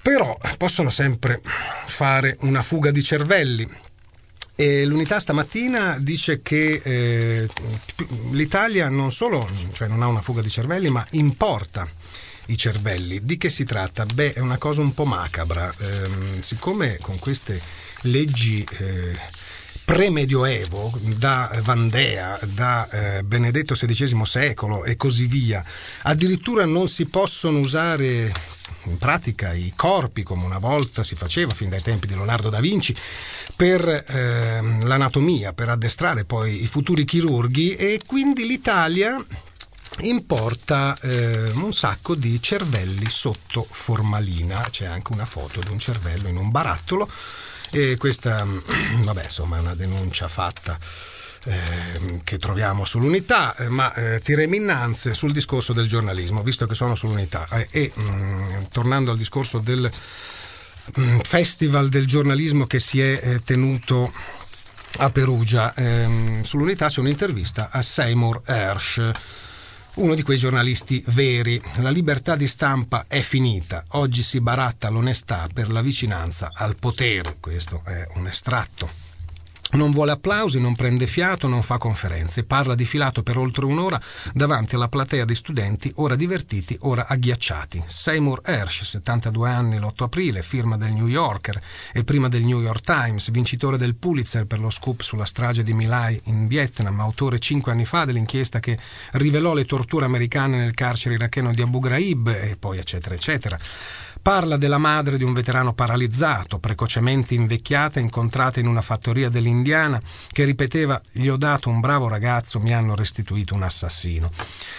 però 0.02 0.36
possono 0.56 0.90
sempre 0.90 1.40
fare 1.86 2.36
una 2.40 2.62
fuga 2.62 2.90
di 2.90 3.02
cervelli. 3.02 3.68
E 4.54 4.84
l'unità 4.84 5.20
stamattina 5.20 5.96
dice 5.98 6.42
che 6.42 6.82
eh, 6.84 7.48
l'Italia 8.32 8.90
non 8.90 9.10
solo 9.10 9.48
cioè 9.72 9.88
non 9.88 10.02
ha 10.02 10.06
una 10.06 10.20
fuga 10.20 10.42
di 10.42 10.50
cervelli, 10.50 10.90
ma 10.90 11.06
importa 11.12 11.88
i 12.46 12.56
cervelli. 12.58 13.24
Di 13.24 13.38
che 13.38 13.48
si 13.48 13.64
tratta? 13.64 14.04
Beh, 14.04 14.34
è 14.34 14.40
una 14.40 14.58
cosa 14.58 14.82
un 14.82 14.92
po' 14.92 15.06
macabra. 15.06 15.72
Eh, 15.78 16.42
siccome 16.42 16.98
con 17.00 17.18
queste 17.18 17.60
leggi 18.02 18.62
eh, 18.78 19.18
pre-medioevo, 19.84 20.92
da 21.16 21.50
Vandea, 21.62 22.38
da 22.44 22.88
eh, 22.90 23.22
Benedetto 23.22 23.74
XVI 23.74 24.24
secolo 24.24 24.84
e 24.84 24.94
così 24.96 25.26
via, 25.26 25.64
addirittura 26.02 26.64
non 26.64 26.88
si 26.88 27.06
possono 27.06 27.58
usare 27.58 28.32
in 28.90 28.98
pratica 28.98 29.52
i 29.52 29.72
corpi 29.74 30.22
come 30.22 30.44
una 30.44 30.58
volta 30.58 31.02
si 31.02 31.14
faceva 31.14 31.54
fin 31.54 31.70
dai 31.70 31.80
tempi 31.80 32.06
di 32.06 32.14
Leonardo 32.14 32.50
da 32.50 32.60
Vinci 32.60 32.94
per 33.56 33.86
eh, 33.88 34.60
l'anatomia, 34.82 35.52
per 35.52 35.68
addestrare 35.68 36.24
poi 36.24 36.62
i 36.62 36.66
futuri 36.66 37.04
chirurghi 37.04 37.76
e 37.76 38.00
quindi 38.04 38.46
l'Italia 38.46 39.24
importa 40.02 40.98
eh, 41.00 41.50
un 41.54 41.72
sacco 41.72 42.14
di 42.14 42.40
cervelli 42.40 43.08
sotto 43.08 43.66
formalina, 43.68 44.66
c'è 44.70 44.86
anche 44.86 45.12
una 45.12 45.26
foto 45.26 45.60
di 45.60 45.70
un 45.70 45.78
cervello 45.78 46.28
in 46.28 46.36
un 46.36 46.50
barattolo 46.50 47.08
e 47.70 47.96
questa 47.96 48.44
vabbè 49.04 49.24
insomma 49.24 49.56
è 49.56 49.60
una 49.60 49.74
denuncia 49.74 50.28
fatta 50.28 50.78
eh, 51.44 52.20
che 52.24 52.38
troviamo 52.38 52.84
sull'unità, 52.84 53.56
eh, 53.56 53.68
ma 53.68 53.92
eh, 53.94 54.18
tireremo 54.18 54.54
innanzi 54.54 55.14
sul 55.14 55.32
discorso 55.32 55.72
del 55.72 55.88
giornalismo, 55.88 56.42
visto 56.42 56.66
che 56.66 56.74
sono 56.74 56.94
sull'unità. 56.94 57.46
Eh, 57.50 57.68
e 57.70 57.92
mh, 57.94 58.02
mm, 58.02 58.62
tornando 58.72 59.10
al 59.10 59.16
discorso 59.16 59.58
del 59.58 59.90
mh, 60.94 61.02
mm, 61.02 61.18
festival 61.20 61.88
del 61.88 62.06
giornalismo 62.06 62.66
che 62.66 62.80
si 62.80 63.00
è 63.00 63.20
eh, 63.22 63.44
tenuto 63.44 64.12
a 64.98 65.10
Perugia, 65.10 65.72
ehm, 65.74 66.42
sull'unità 66.42 66.88
c'è 66.88 67.00
un'intervista 67.00 67.70
a 67.70 67.80
Seymour 67.80 68.42
Hersh 68.44 69.12
uno 69.92 70.14
di 70.14 70.22
quei 70.22 70.38
giornalisti 70.38 71.02
veri. 71.08 71.60
La 71.78 71.90
libertà 71.90 72.36
di 72.36 72.46
stampa 72.46 73.06
è 73.08 73.20
finita, 73.20 73.84
oggi 73.90 74.22
si 74.22 74.40
baratta 74.40 74.88
l'onestà 74.88 75.48
per 75.52 75.70
la 75.70 75.82
vicinanza 75.82 76.50
al 76.54 76.76
potere. 76.76 77.36
Questo 77.40 77.82
è 77.84 78.06
un 78.14 78.26
estratto 78.26 79.09
non 79.72 79.92
vuole 79.92 80.12
applausi, 80.12 80.58
non 80.58 80.74
prende 80.74 81.06
fiato, 81.06 81.46
non 81.46 81.62
fa 81.62 81.78
conferenze, 81.78 82.44
parla 82.44 82.74
di 82.74 82.84
filato 82.84 83.22
per 83.22 83.38
oltre 83.38 83.64
un'ora 83.64 84.00
davanti 84.32 84.74
alla 84.74 84.88
platea 84.88 85.24
di 85.24 85.34
studenti, 85.34 85.92
ora 85.96 86.16
divertiti, 86.16 86.76
ora 86.80 87.06
agghiacciati. 87.06 87.84
Seymour 87.86 88.40
Hersh, 88.44 88.82
72 88.82 89.48
anni, 89.48 89.78
l'8 89.78 90.04
aprile, 90.04 90.42
firma 90.42 90.76
del 90.76 90.92
New 90.92 91.06
Yorker. 91.06 91.60
E 91.92 92.04
prima 92.04 92.28
del 92.28 92.42
New 92.42 92.60
York 92.60 92.84
Times, 92.84 93.30
vincitore 93.30 93.76
del 93.76 93.94
Pulitzer 93.94 94.46
per 94.46 94.60
lo 94.60 94.70
scoop 94.70 95.02
sulla 95.02 95.24
strage 95.24 95.62
di 95.62 95.72
Milai 95.72 96.20
in 96.24 96.46
Vietnam, 96.46 96.98
autore 97.00 97.38
cinque 97.38 97.72
anni 97.72 97.84
fa 97.84 98.04
dell'inchiesta 98.04 98.58
che 98.60 98.78
rivelò 99.12 99.54
le 99.54 99.64
torture 99.64 100.04
americane 100.04 100.58
nel 100.58 100.74
carcere 100.74 101.14
iracheno 101.14 101.52
di 101.52 101.62
Abu 101.62 101.78
Ghraib 101.78 102.28
e 102.28 102.56
poi 102.58 102.78
eccetera 102.78 103.14
eccetera 103.14 103.58
Parla 104.22 104.58
della 104.58 104.76
madre 104.76 105.16
di 105.16 105.24
un 105.24 105.32
veterano 105.32 105.72
paralizzato, 105.72 106.58
precocemente 106.58 107.34
invecchiata, 107.34 108.00
incontrata 108.00 108.60
in 108.60 108.66
una 108.66 108.82
fattoria 108.82 109.30
dell'Indiana, 109.30 109.98
che 110.30 110.44
ripeteva 110.44 111.00
gli 111.10 111.26
ho 111.28 111.38
dato 111.38 111.70
un 111.70 111.80
bravo 111.80 112.06
ragazzo, 112.06 112.60
mi 112.60 112.74
hanno 112.74 112.94
restituito 112.94 113.54
un 113.54 113.62
assassino. 113.62 114.30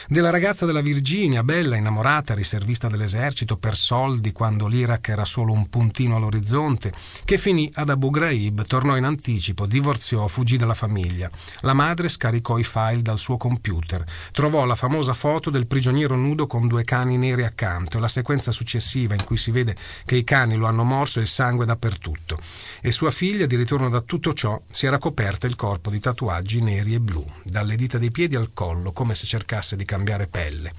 Della 0.07 0.29
ragazza 0.29 0.67
della 0.67 0.81
Virginia, 0.81 1.41
bella, 1.41 1.75
innamorata, 1.75 2.35
riservista 2.35 2.87
dell'esercito 2.87 3.57
per 3.57 3.75
soldi 3.75 4.31
quando 4.31 4.67
l'Iraq 4.67 5.09
era 5.09 5.25
solo 5.25 5.53
un 5.53 5.67
puntino 5.69 6.17
all'orizzonte, 6.17 6.93
che 7.25 7.39
finì 7.39 7.67
ad 7.73 7.89
Abu 7.89 8.11
Ghraib, 8.11 8.67
tornò 8.67 8.95
in 8.95 9.05
anticipo, 9.05 9.65
divorziò, 9.65 10.27
fuggì 10.27 10.57
dalla 10.57 10.75
famiglia. 10.75 11.31
La 11.61 11.73
madre 11.73 12.09
scaricò 12.09 12.59
i 12.59 12.63
file 12.63 13.01
dal 13.01 13.17
suo 13.17 13.37
computer, 13.37 14.05
trovò 14.31 14.65
la 14.65 14.75
famosa 14.75 15.15
foto 15.15 15.49
del 15.49 15.65
prigioniero 15.65 16.15
nudo 16.15 16.45
con 16.45 16.67
due 16.67 16.83
cani 16.83 17.17
neri 17.17 17.43
accanto 17.43 17.97
e 17.97 18.01
la 18.01 18.07
sequenza 18.07 18.51
successiva 18.51 19.15
in 19.15 19.29
cui 19.31 19.37
si 19.37 19.51
vede 19.51 19.77
che 20.03 20.17
i 20.17 20.25
cani 20.25 20.57
lo 20.57 20.67
hanno 20.67 20.83
morso 20.83 21.21
e 21.21 21.25
sangue 21.25 21.65
dappertutto. 21.65 22.37
E 22.81 22.91
sua 22.91 23.11
figlia, 23.11 23.45
di 23.45 23.55
ritorno 23.55 23.87
da 23.87 24.01
tutto 24.01 24.33
ciò, 24.33 24.61
si 24.69 24.85
era 24.85 24.97
coperta 24.97 25.47
il 25.47 25.55
corpo 25.55 25.89
di 25.89 26.01
tatuaggi 26.01 26.61
neri 26.61 26.95
e 26.95 26.99
blu, 26.99 27.25
dalle 27.45 27.77
dita 27.77 27.97
dei 27.97 28.11
piedi 28.11 28.35
al 28.35 28.51
collo, 28.53 28.91
come 28.91 29.15
se 29.15 29.25
cercasse 29.25 29.77
di 29.77 29.85
cambiare 29.85 30.27
pelle. 30.27 30.73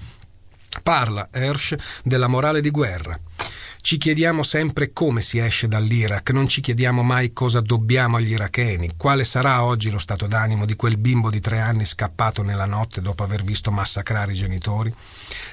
Parla 0.83 1.29
Hersh 1.31 1.75
della 2.03 2.27
morale 2.27 2.61
di 2.61 2.69
guerra. 2.69 3.19
Ci 3.81 3.97
chiediamo 3.97 4.43
sempre 4.43 4.93
come 4.93 5.23
si 5.23 5.39
esce 5.39 5.67
dall'Iraq, 5.67 6.29
non 6.29 6.47
ci 6.47 6.61
chiediamo 6.61 7.01
mai 7.01 7.33
cosa 7.33 7.59
dobbiamo 7.59 8.17
agli 8.17 8.31
iracheni, 8.31 8.93
quale 8.95 9.25
sarà 9.25 9.63
oggi 9.63 9.89
lo 9.89 9.97
stato 9.99 10.27
d'animo 10.27 10.65
di 10.65 10.75
quel 10.75 10.97
bimbo 10.97 11.31
di 11.31 11.39
tre 11.39 11.59
anni 11.59 11.85
scappato 11.85 12.43
nella 12.43 12.65
notte 12.65 13.01
dopo 13.01 13.23
aver 13.23 13.43
visto 13.43 13.71
massacrare 13.71 14.31
i 14.31 14.35
genitori. 14.35 14.93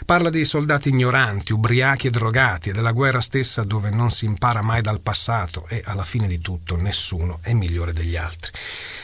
Parla 0.05 0.31
dei 0.31 0.45
soldati 0.45 0.89
ignoranti, 0.89 1.53
ubriachi 1.53 2.09
e 2.09 2.11
drogati 2.11 2.71
e 2.71 2.73
della 2.73 2.93
guerra 2.93 3.21
stessa 3.21 3.63
dove 3.63 3.91
non 3.91 4.11
si 4.11 4.25
impara 4.25 4.63
mai 4.63 4.81
dal 4.83 5.01
passato 5.01 5.67
e 5.69 5.83
alla 5.85 6.05
fine 6.05 6.27
di 6.27 6.41
tutto 6.41 6.77
nessuno 6.77 7.39
è 7.43 7.53
migliore 7.53 7.93
degli 7.93 8.17
altri. 8.17 8.53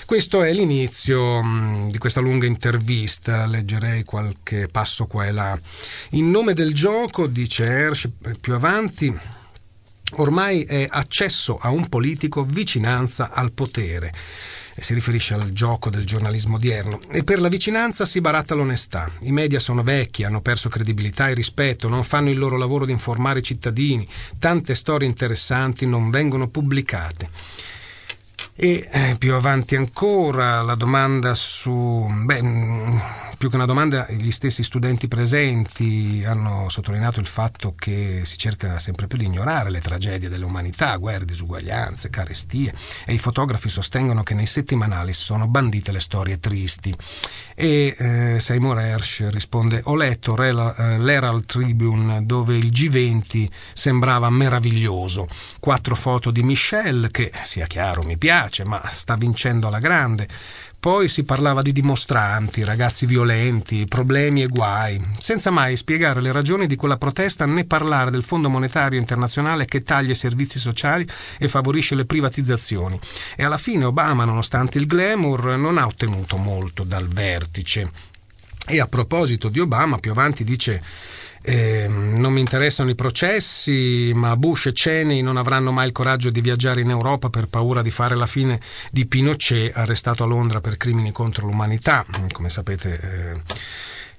Questo 0.07 0.43
è 0.43 0.53
l'inizio 0.53 1.43
mh, 1.43 1.91
di 1.91 1.99
questa 1.99 2.21
lunga 2.21 2.47
intervista, 2.47 3.45
leggerei 3.47 4.05
qualche 4.05 4.69
passo 4.69 5.07
qua 5.07 5.27
e 5.27 5.33
là. 5.33 5.59
In 6.11 6.31
nome 6.31 6.55
del 6.55 6.73
gioco, 6.73 7.27
dice 7.27 7.65
Hersh 7.65 8.09
più 8.41 8.55
avanti, 8.55 9.13
ormai 10.13 10.63
è 10.63 10.87
accesso 10.89 11.59
a 11.59 11.71
un 11.71 11.89
politico 11.89 12.45
vicinanza 12.45 13.31
al 13.33 13.51
potere. 13.51 14.13
Si 14.79 14.95
riferisce 14.95 15.35
al 15.35 15.51
gioco 15.53 15.91
del 15.91 16.05
giornalismo 16.05 16.57
odierno. 16.57 17.01
E 17.11 17.25
per 17.25 17.41
la 17.41 17.49
vicinanza 17.49 18.05
si 18.05 18.21
baratta 18.21 18.55
l'onestà. 18.55 19.11
I 19.21 19.33
media 19.33 19.59
sono 19.59 19.83
vecchi, 19.83 20.25
hanno 20.25 20.41
perso 20.41 20.69
credibilità 20.69 21.29
e 21.29 21.35
rispetto, 21.35 21.89
non 21.89 22.05
fanno 22.05 22.31
il 22.31 22.39
loro 22.39 22.57
lavoro 22.57 22.85
di 22.85 22.93
informare 22.93 23.41
i 23.41 23.43
cittadini, 23.43 24.07
tante 24.39 24.75
storie 24.75 25.09
interessanti 25.09 25.87
non 25.87 26.11
vengono 26.11 26.49
pubblicate. 26.49 27.31
E 28.55 28.89
eh, 28.91 29.17
più 29.19 29.35
avanti 29.35 29.77
ancora 29.77 30.63
la 30.63 30.75
domanda 30.75 31.35
su... 31.35 32.07
Beh, 32.25 33.26
più 33.37 33.51
che 33.51 33.57
una 33.57 33.67
domanda, 33.67 34.07
gli 34.09 34.31
stessi 34.31 34.63
studenti 34.63 35.09
presenti 35.09 36.23
hanno 36.27 36.69
sottolineato 36.69 37.21
il 37.21 37.27
fatto 37.27 37.75
che 37.77 38.23
si 38.25 38.39
cerca 38.39 38.79
sempre 38.79 39.07
più 39.07 39.19
di 39.19 39.27
ignorare 39.27 39.71
le 39.71 39.81
tragedie 39.81 40.29
dell'umanità, 40.29 40.97
guerre, 40.97 41.25
disuguaglianze, 41.25 42.11
carestie 42.11 42.73
e 43.05 43.13
i 43.13 43.19
fotografi 43.19 43.69
sostengono 43.69 44.23
che 44.23 44.35
nei 44.35 44.47
settimanali 44.47 45.13
sono 45.13 45.49
bandite 45.49 45.93
le 45.93 46.01
storie 46.01 46.39
tristi. 46.41 46.97
E 47.55 47.95
eh, 47.97 48.41
Seymour 48.41 48.79
Hersh 48.79 49.29
risponde: 49.31 49.81
Ho 49.85 49.97
letto 49.97 50.37
eh, 50.37 50.99
l'Herald 50.99 51.45
Tribune 51.47 52.25
dove 52.25 52.57
il 52.57 52.67
G20 52.67 53.49
sembrava 53.73 54.31
meraviglioso. 54.31 55.29
Quattro 55.61 55.95
foto 55.95 56.31
di 56.31 56.43
Michelle, 56.43 57.11
che 57.11 57.31
sia 57.43 57.67
chiaro 57.67 58.03
mi 58.03 58.17
piace, 58.17 58.65
ma 58.65 58.83
sta 58.89 59.17
vincendo 59.17 59.69
alla 59.69 59.79
grande 59.79 60.29
poi 60.87 61.09
si 61.09 61.25
parlava 61.25 61.63
di 61.63 61.73
dimostranti, 61.73 62.63
ragazzi 62.63 63.07
violenti, 63.07 63.87
problemi 63.87 64.45
e 64.45 64.47
guai, 64.47 65.01
senza 65.19 65.51
mai 65.51 65.75
spiegare 65.75 66.21
le 66.21 66.31
ragioni 66.31 66.69
di 66.69 66.77
quella 66.77 66.97
protesta 66.97 67.45
né 67.45 67.65
parlare 67.65 68.13
del 68.13 68.23
Fondo 68.23 68.49
Monetario 68.49 68.97
Internazionale 68.97 69.65
che 69.65 69.83
taglia 69.83 70.13
i 70.13 70.15
servizi 70.15 70.61
sociali 70.61 71.05
e 71.41 71.49
favorisce 71.49 71.97
le 71.97 72.05
privatizzazioni. 72.05 73.01
E 73.35 73.43
alla 73.43 73.59
fine 73.59 73.85
Obama, 73.85 74.25
nonostante 74.25 74.79
il 74.79 74.87
glamour, 74.87 75.57
non 75.57 75.77
ha 75.77 75.87
ottenuto 75.87 76.37
molto 76.37 76.85
dal 76.85 77.09
vertice. 77.09 77.91
E 78.69 78.79
a 78.79 78.87
proposito 78.87 79.49
di 79.49 79.59
Obama, 79.59 79.99
più 79.99 80.13
avanti 80.13 80.45
dice 80.45 80.81
eh, 81.49 81.87
non 81.87 82.33
mi 82.33 82.41
interessano 82.41 82.91
i 82.91 82.97
processi, 82.97 84.11
ma 84.13 84.37
Bush 84.37 84.67
e 84.67 84.73
Cheney 84.73 85.21
non 85.23 85.37
avranno 85.37 85.71
mai 85.71 85.87
il 85.87 85.93
coraggio 85.93 86.31
di 86.31 86.41
viaggiare 86.41 86.81
in 86.81 86.91
Europa 86.91 87.31
per 87.31 87.47
paura 87.47 87.83
di 87.83 87.93
fare 87.93 88.17
la 88.17 88.27
fine 88.27 88.59
di 88.91 89.07
Pinochet, 89.07 89.77
arrestato 89.77 90.25
a 90.25 90.27
Londra 90.27 90.61
per 90.61 90.77
crimini 90.77 91.13
contro 91.13 91.47
l'umanità. 91.47 92.05
Come 92.33 92.51
sapete. 92.51 93.43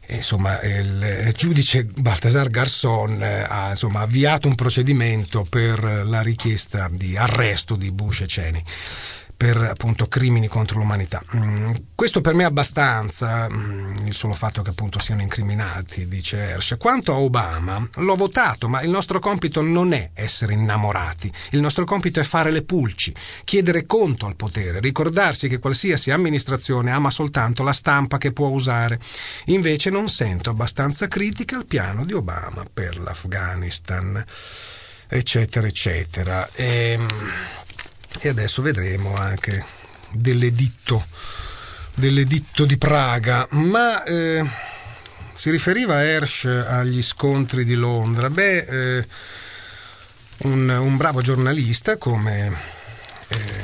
Eh, 0.05 0.15
insomma, 0.15 0.61
il 0.61 1.33
giudice 1.35 1.83
Baltasar 1.83 2.49
Garson 2.49 3.21
eh, 3.21 3.45
ha 3.45 3.71
insomma, 3.71 3.99
avviato 3.99 4.47
un 4.47 4.55
procedimento 4.55 5.45
per 5.49 5.83
la 6.05 6.21
richiesta 6.21 6.87
di 6.89 7.17
arresto 7.17 7.75
di 7.75 7.91
Bush 7.91 8.21
e 8.21 8.25
Cheney 8.25 8.63
per 9.37 9.57
appunto 9.57 10.07
crimini 10.07 10.47
contro 10.47 10.79
l'umanità. 10.79 11.21
Mm, 11.35 11.73
questo 11.93 12.21
per 12.21 12.33
me 12.33 12.41
è 12.41 12.47
abbastanza, 12.47 13.47
mm, 13.47 14.07
il 14.07 14.15
solo 14.15 14.33
fatto 14.33 14.63
che 14.63 14.71
appunto 14.71 14.97
siano 14.97 15.21
incriminati, 15.21 16.07
dice 16.07 16.39
Hersh. 16.39 16.75
Quanto 16.79 17.13
a 17.13 17.19
Obama, 17.19 17.87
l'ho 17.97 18.15
votato, 18.15 18.67
ma 18.67 18.81
il 18.81 18.89
nostro 18.89 19.19
compito 19.19 19.61
non 19.61 19.93
è 19.93 20.09
essere 20.15 20.53
innamorati, 20.53 21.31
il 21.51 21.61
nostro 21.61 21.85
compito 21.85 22.19
è 22.19 22.23
fare 22.23 22.49
le 22.49 22.63
pulci, 22.63 23.13
chiedere 23.43 23.85
conto 23.85 24.25
al 24.25 24.35
potere, 24.35 24.79
ricordarsi 24.79 25.47
che 25.47 25.59
qualsiasi 25.59 26.09
amministrazione 26.09 26.89
ama 26.89 27.11
soltanto 27.11 27.61
la 27.61 27.73
stampa 27.73 28.17
che 28.17 28.31
può 28.31 28.47
usare. 28.47 28.99
Invece 29.45 29.91
non 29.91 30.09
sento 30.09 30.49
abbastanza 30.49 31.07
critica 31.07 31.57
al 31.57 31.65
piano 31.67 32.05
di 32.05 32.13
Obama 32.13 32.65
per 32.73 32.97
l'Afghanistan 32.97 34.25
eccetera 35.09 35.65
eccetera 35.67 36.49
e, 36.53 36.97
ehm, 36.99 37.07
e 38.19 38.29
adesso 38.29 38.61
vedremo 38.61 39.15
anche 39.15 39.63
dell'editto, 40.11 41.05
dell'editto 41.95 42.65
di 42.65 42.77
Praga, 42.77 43.47
ma 43.51 44.03
eh, 44.03 44.45
si 45.33 45.49
riferiva 45.49 46.03
Hersh 46.03 46.45
agli 46.45 47.01
scontri 47.01 47.63
di 47.63 47.75
Londra. 47.75 48.29
Beh, 48.29 48.57
eh, 48.97 49.07
un, 50.39 50.69
un, 50.69 50.97
bravo 50.97 51.21
giornalista 51.21 51.97
come 51.97 52.55
eh, 53.27 53.63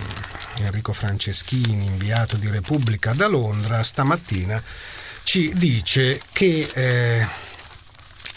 Enrico 0.57 0.93
Franceschini, 0.93 1.85
inviato 1.85 2.35
di 2.38 2.50
Repubblica 2.50 3.13
da 3.13 3.27
Londra, 3.27 3.83
stamattina 3.83 4.62
ci 5.23 5.51
dice 5.55 6.19
che 6.31 6.69
eh, 6.73 7.27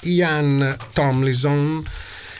Ian 0.01 0.77
Tomlinson 0.93 1.85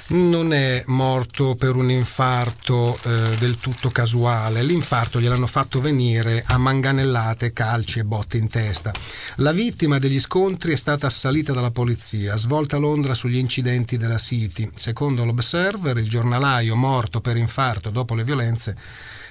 non 0.09 0.53
è 0.53 0.85
morto 0.87 1.57
per 1.57 1.75
un 1.75 1.91
infarto 1.91 2.99
eh, 3.03 3.37
del 3.39 3.59
tutto 3.59 3.91
casuale. 3.91 4.63
L'infarto 4.63 5.21
gliel'hanno 5.21 5.47
fatto 5.47 5.81
venire 5.81 6.45
a 6.47 6.59
manganellate, 6.59 7.53
calci 7.53 7.99
e 7.99 8.05
botte 8.05 8.37
in 8.37 8.49
testa. 8.49 8.93
La 9.37 9.53
vittima 9.53 9.99
degli 9.99 10.21
scontri 10.21 10.73
è 10.73 10.77
stata 10.77 11.07
assalita 11.07 11.53
dalla 11.53 11.71
polizia, 11.71 12.37
svolta 12.37 12.77
a 12.77 12.81
Londra 12.81 13.15
sugli 13.15 13.39
incidenti 13.39 13.97
della 13.97 14.19
City. 14.19 14.71
Secondo 14.75 15.25
l'Observer, 15.25 15.97
il 15.97 16.09
giornalaio 16.09 16.77
morto 16.77 17.21
per 17.21 17.37
infarto 17.37 17.91
dopo 17.91 18.15
le 18.15 18.25
violenze 18.25 18.77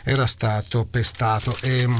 era 0.05 0.25
stato 0.25 0.87
pestato. 0.89 1.57
E, 1.61 1.85
mm, 1.85 1.95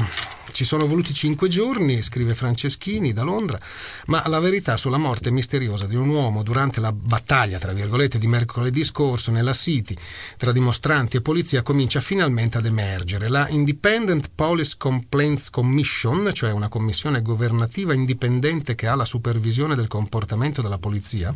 ci 0.56 0.64
sono 0.64 0.88
voluti 0.88 1.14
cinque 1.14 1.50
giorni, 1.50 2.02
scrive 2.02 2.34
Franceschini 2.34 3.12
da 3.12 3.24
Londra, 3.24 3.60
ma 4.06 4.24
la 4.28 4.40
verità 4.40 4.78
sulla 4.78 4.98
morte 4.98 5.30
misteriosa 5.30 5.86
di 5.86 5.96
un 5.96 6.08
uomo 6.08 6.44
durante 6.44 6.80
la 6.80 6.94
battaglia, 6.94 7.60
tra 7.60 7.74
virgolette, 7.74 8.18
di 8.18 8.28
mercoledì 8.28 8.86
scorso 8.86 9.32
nella 9.32 9.52
City 9.52 9.98
tra 10.38 10.54
dimostranti 10.54 11.18
e 11.18 11.22
polizia 11.22 11.62
comincia 11.62 12.00
finalmente 12.00 12.58
ad 12.58 12.66
emergere. 12.66 13.28
La 13.28 13.50
Independent 13.50 14.30
Police 14.34 14.76
Complaints 14.78 15.50
Commission, 15.50 16.32
cioè 16.34 16.52
una 16.52 16.70
commissione 16.70 17.22
governativa 17.22 17.94
indipendente 17.94 18.76
che 18.76 18.88
ha 18.88 18.96
la 18.96 19.04
supervisione 19.04 19.76
del 19.76 19.90
comportamento 19.90 20.62
della 20.62 20.78
polizia, 20.78 21.36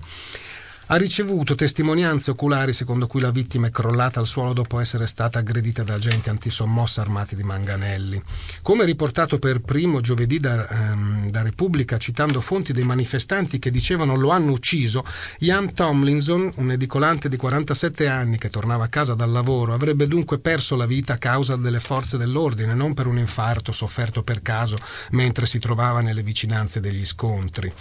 ha 0.91 0.95
ricevuto 0.95 1.53
testimonianze 1.53 2.31
oculari 2.31 2.73
secondo 2.73 3.05
cui 3.05 3.21
la 3.21 3.29
vittima 3.29 3.67
è 3.67 3.69
crollata 3.69 4.19
al 4.19 4.25
suolo 4.25 4.53
dopo 4.53 4.79
essere 4.79 5.05
stata 5.05 5.37
aggredita 5.37 5.83
da 5.83 5.93
agenti 5.93 6.29
antisommossa 6.29 7.01
armati 7.01 7.35
di 7.35 7.43
manganelli. 7.43 8.19
Come 8.63 8.85
riportato 8.85 9.37
per 9.37 9.61
primo 9.61 10.01
giovedì 10.01 10.39
da, 10.39 10.67
ehm, 10.67 11.29
da 11.29 11.43
Repubblica, 11.43 11.99
citando 11.99 12.41
fonti 12.41 12.73
dei 12.73 12.85
manifestanti 12.85 13.59
che 13.59 13.69
dicevano 13.69 14.15
lo 14.15 14.29
hanno 14.29 14.51
ucciso, 14.51 15.05
Ian 15.39 15.75
Tomlinson, 15.75 16.51
un 16.55 16.71
edicolante 16.71 17.29
di 17.29 17.37
47 17.37 18.07
anni 18.07 18.39
che 18.39 18.49
tornava 18.49 18.85
a 18.85 18.89
casa 18.89 19.13
dal 19.13 19.29
lavoro, 19.29 19.75
avrebbe 19.75 20.07
dunque 20.07 20.39
perso 20.39 20.75
la 20.75 20.87
vita 20.87 21.13
a 21.13 21.17
causa 21.17 21.55
delle 21.55 21.79
forze 21.79 22.17
dell'ordine, 22.17 22.73
non 22.73 22.95
per 22.95 23.05
un 23.05 23.19
infarto 23.19 23.71
sofferto 23.71 24.23
per 24.23 24.41
caso 24.41 24.75
mentre 25.11 25.45
si 25.45 25.59
trovava 25.59 26.01
nelle 26.01 26.23
vicinanze 26.23 26.79
degli 26.79 27.05
scontri. 27.05 27.71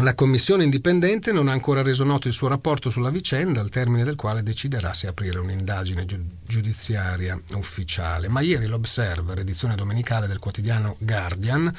La 0.00 0.14
commissione 0.14 0.62
indipendente 0.62 1.32
non 1.32 1.48
ha 1.48 1.52
ancora 1.52 1.80
reso 1.80 2.04
noto 2.04 2.28
il 2.28 2.34
suo 2.34 2.48
rapporto 2.48 2.90
sulla 2.90 3.08
vicenda, 3.08 3.62
al 3.62 3.70
termine 3.70 4.04
del 4.04 4.14
quale 4.14 4.42
deciderà 4.42 4.92
se 4.92 5.06
aprire 5.06 5.38
un'indagine 5.38 6.04
giudiziaria 6.46 7.40
ufficiale. 7.54 8.28
Ma 8.28 8.42
ieri 8.42 8.66
l'Observer, 8.66 9.38
edizione 9.38 9.74
domenicale 9.74 10.26
del 10.26 10.38
quotidiano 10.38 10.96
Guardian, 10.98 11.74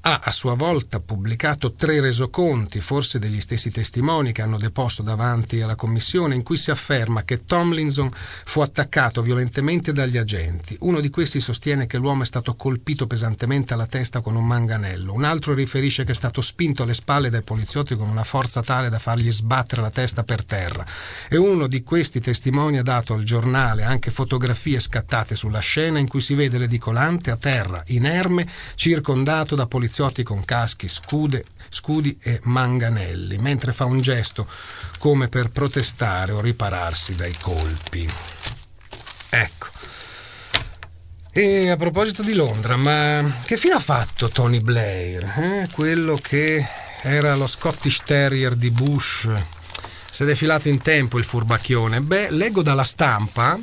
ha 0.00 0.20
a 0.24 0.32
sua 0.32 0.54
volta 0.54 0.98
pubblicato 0.98 1.74
tre 1.74 2.00
resoconti, 2.00 2.80
forse 2.80 3.20
degli 3.20 3.40
stessi 3.40 3.70
testimoni 3.70 4.32
che 4.32 4.42
hanno 4.42 4.58
deposto 4.58 5.04
davanti 5.04 5.60
alla 5.60 5.76
commissione, 5.76 6.34
in 6.34 6.42
cui 6.42 6.56
si 6.56 6.72
afferma 6.72 7.22
che 7.22 7.44
Tomlinson 7.44 8.10
fu 8.44 8.62
attaccato 8.62 9.22
violentemente 9.22 9.92
dagli 9.92 10.16
agenti. 10.16 10.76
Uno 10.80 10.98
di 10.98 11.08
questi 11.08 11.38
sostiene 11.38 11.86
che 11.86 11.98
l'uomo 11.98 12.24
è 12.24 12.26
stato 12.26 12.56
colpito 12.56 13.06
pesantemente 13.06 13.74
alla 13.74 13.86
testa 13.86 14.22
con 14.22 14.34
un 14.34 14.44
manganello, 14.44 15.12
un 15.12 15.22
altro 15.22 15.54
riferisce 15.54 16.02
che 16.02 16.10
è 16.10 16.16
stato 16.16 16.40
spinto 16.40 16.82
alle 16.82 16.94
spalle 16.94 17.30
dai 17.30 17.42
poliziotti 17.44 17.94
con 17.94 18.08
una 18.08 18.24
forza 18.24 18.62
tale 18.62 18.88
da 18.88 18.98
fargli 18.98 19.30
sbattere 19.30 19.80
la 19.80 19.90
testa 19.90 20.24
per 20.24 20.44
terra. 20.44 20.84
E 21.28 21.36
uno 21.36 21.68
di 21.68 21.82
questi 21.82 22.20
testimoni 22.20 22.78
ha 22.78 22.82
dato 22.82 23.14
al 23.14 23.22
giornale 23.22 23.84
anche 23.84 24.10
fotografie 24.10 24.80
scattate 24.80 25.36
sulla 25.36 25.60
scena 25.60 25.98
in 25.98 26.08
cui 26.08 26.20
si 26.20 26.34
vede 26.34 26.58
l'edicolante 26.58 27.30
a 27.30 27.36
terra, 27.36 27.82
inerme, 27.86 28.48
circondato 28.74 29.54
da 29.54 29.66
poliziotti 29.66 30.22
con 30.22 30.44
caschi, 30.44 30.88
scude, 30.88 31.44
scudi 31.68 32.18
e 32.20 32.40
manganelli, 32.44 33.38
mentre 33.38 33.72
fa 33.72 33.84
un 33.84 34.00
gesto 34.00 34.48
come 34.98 35.28
per 35.28 35.50
protestare 35.50 36.32
o 36.32 36.40
ripararsi 36.40 37.14
dai 37.14 37.34
colpi. 37.40 38.08
Ecco. 39.28 39.68
E 41.36 41.68
a 41.68 41.76
proposito 41.76 42.22
di 42.22 42.32
Londra, 42.32 42.76
ma 42.76 43.40
che 43.44 43.56
fine 43.56 43.74
ha 43.74 43.80
fatto 43.80 44.28
Tony 44.28 44.60
Blair? 44.60 45.24
Eh? 45.24 45.68
Quello 45.72 46.16
che 46.16 46.64
era 47.04 47.36
lo 47.36 47.46
Scottish 47.46 48.00
Terrier 48.02 48.56
di 48.56 48.70
Bush. 48.70 49.28
Si 50.10 50.22
è 50.22 50.26
defilato 50.26 50.68
in 50.68 50.80
tempo 50.80 51.18
il 51.18 51.24
furbacchione. 51.24 52.00
Beh, 52.00 52.30
leggo 52.30 52.62
dalla 52.62 52.84
stampa, 52.84 53.58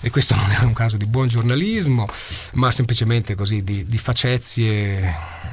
e 0.00 0.10
questo 0.10 0.36
non 0.36 0.52
è 0.52 0.58
un 0.62 0.72
caso 0.72 0.96
di 0.96 1.06
buon 1.06 1.26
giornalismo, 1.26 2.08
ma 2.54 2.70
semplicemente 2.70 3.34
così 3.34 3.64
di, 3.64 3.86
di 3.86 3.98
facezie 3.98 5.44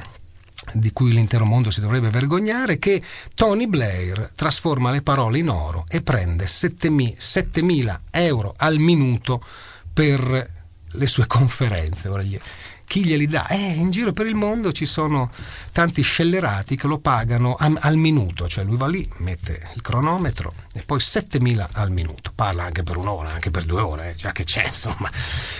di 0.72 0.92
cui 0.92 1.12
l'intero 1.12 1.44
mondo 1.44 1.72
si 1.72 1.80
dovrebbe 1.80 2.10
vergognare, 2.10 2.78
che 2.78 3.02
Tony 3.34 3.66
Blair 3.66 4.30
trasforma 4.34 4.92
le 4.92 5.02
parole 5.02 5.38
in 5.38 5.48
oro 5.48 5.86
e 5.88 6.00
prende 6.00 6.44
7.000 6.44 8.00
euro 8.10 8.54
al 8.56 8.78
minuto 8.78 9.44
per 9.92 10.50
le 10.86 11.06
sue 11.06 11.26
conferenze. 11.26 12.08
Ora 12.08 12.22
gli, 12.22 12.38
chi 12.86 13.04
glieli 13.04 13.26
dà? 13.26 13.46
Eh, 13.48 13.56
in 13.56 13.90
giro 13.90 14.12
per 14.12 14.26
il 14.26 14.34
mondo 14.34 14.72
ci 14.72 14.86
sono 14.86 15.30
tanti 15.72 16.02
scellerati 16.02 16.76
che 16.76 16.86
lo 16.86 16.98
pagano 16.98 17.54
a, 17.54 17.72
al 17.80 17.96
minuto, 17.96 18.48
cioè 18.48 18.64
lui 18.64 18.76
va 18.76 18.86
lì, 18.86 19.08
mette 19.18 19.70
il 19.74 19.82
cronometro 19.82 20.52
e 20.72 20.82
poi 20.82 20.98
7.000 20.98 21.68
al 21.72 21.90
minuto. 21.90 22.32
Parla 22.34 22.64
anche 22.64 22.82
per 22.82 22.96
un'ora, 22.96 23.32
anche 23.32 23.50
per 23.50 23.64
due 23.64 23.80
ore, 23.80 24.10
eh, 24.10 24.14
già 24.14 24.32
che 24.32 24.44
c'è, 24.44 24.66
insomma. 24.68 25.10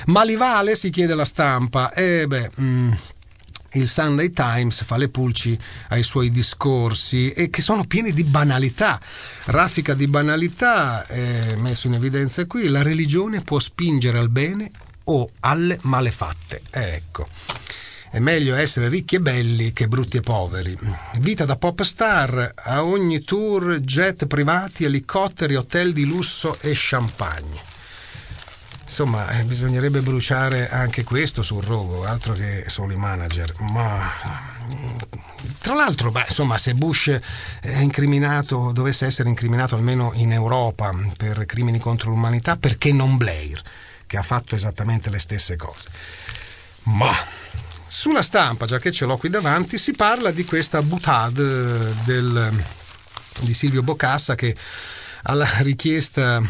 Ma 0.07 0.23
li 0.23 0.37
vale? 0.37 0.77
Si 0.77 0.91
chiede 0.91 1.15
la 1.15 1.25
stampa. 1.25 1.93
Eh 1.93 2.27
beh... 2.27 2.51
Mm, 2.61 2.93
il 3.75 3.89
Sunday 3.89 4.31
Times 4.31 4.85
fa 4.85 4.97
le 4.97 5.09
pulci 5.09 5.59
ai 5.89 6.05
suoi 6.05 6.31
discorsi 6.31 7.31
e 7.31 7.51
che 7.51 7.61
sono 7.61 7.83
pieni 7.83 8.13
di 8.13 8.23
banalità. 8.23 9.01
Raffica 9.47 9.95
di 9.95 10.07
banalità, 10.07 11.05
eh, 11.07 11.57
messo 11.59 11.89
in 11.89 11.95
evidenza 11.95 12.47
qui, 12.47 12.69
la 12.69 12.83
religione 12.83 13.41
può 13.41 13.59
spingere 13.59 14.19
al 14.19 14.29
bene 14.29 14.71
o 15.05 15.29
alle 15.41 15.79
malefatte. 15.83 16.63
Ecco. 16.71 17.29
È 18.11 18.21
meglio 18.21 18.55
essere 18.55 18.89
ricchi 18.89 19.17
e 19.17 19.21
belli 19.21 19.73
che 19.73 19.89
brutti 19.89 20.19
e 20.19 20.21
poveri. 20.21 20.79
Vita 21.19 21.45
da 21.45 21.57
pop 21.57 21.83
star, 21.83 22.53
a 22.55 22.85
ogni 22.85 23.25
tour 23.25 23.81
jet 23.81 24.27
privati, 24.27 24.85
elicotteri, 24.85 25.57
hotel 25.57 25.93
di 25.93 26.05
lusso 26.05 26.57
e 26.61 26.73
champagne. 26.75 27.61
Insomma, 28.85 29.29
eh, 29.31 29.43
bisognerebbe 29.43 30.01
bruciare 30.01 30.71
anche 30.71 31.03
questo 31.03 31.43
sul 31.43 31.65
rogo, 31.65 32.05
altro 32.05 32.35
che 32.35 32.67
solo 32.69 32.93
i 32.93 32.97
manager. 32.97 33.53
Ma 33.73 34.13
tra 35.61 35.75
l'altro, 35.75 36.13
beh, 36.13 36.27
insomma, 36.29 36.57
se 36.59 36.75
Bush 36.75 37.19
dovesse 38.73 39.07
essere 39.07 39.29
incriminato 39.29 39.75
almeno 39.75 40.13
in 40.15 40.31
Europa 40.31 40.95
per 41.17 41.47
crimini 41.47 41.81
contro 41.81 42.11
l'umanità, 42.11 42.57
perché 42.57 42.93
non 42.93 43.17
Blair? 43.17 43.61
Che 44.07 44.17
ha 44.17 44.23
fatto 44.23 44.55
esattamente 44.55 45.11
le 45.11 45.19
stesse 45.19 45.57
cose. 45.57 45.89
Ma 46.85 47.15
sulla 47.87 48.23
stampa, 48.23 48.67
già 48.67 48.79
che 48.79 48.93
ce 48.93 49.05
l'ho 49.05 49.17
qui 49.17 49.31
davanti, 49.31 49.79
si 49.79 49.93
parla 49.93 50.31
di 50.31 50.45
questa 50.45 50.83
butade 50.83 51.95
del, 52.05 52.65
di 53.41 53.55
Silvio 53.55 53.83
Bocassa 53.83 54.35
che 54.35 54.57
alla 55.23 55.49
richiesta 55.59 56.43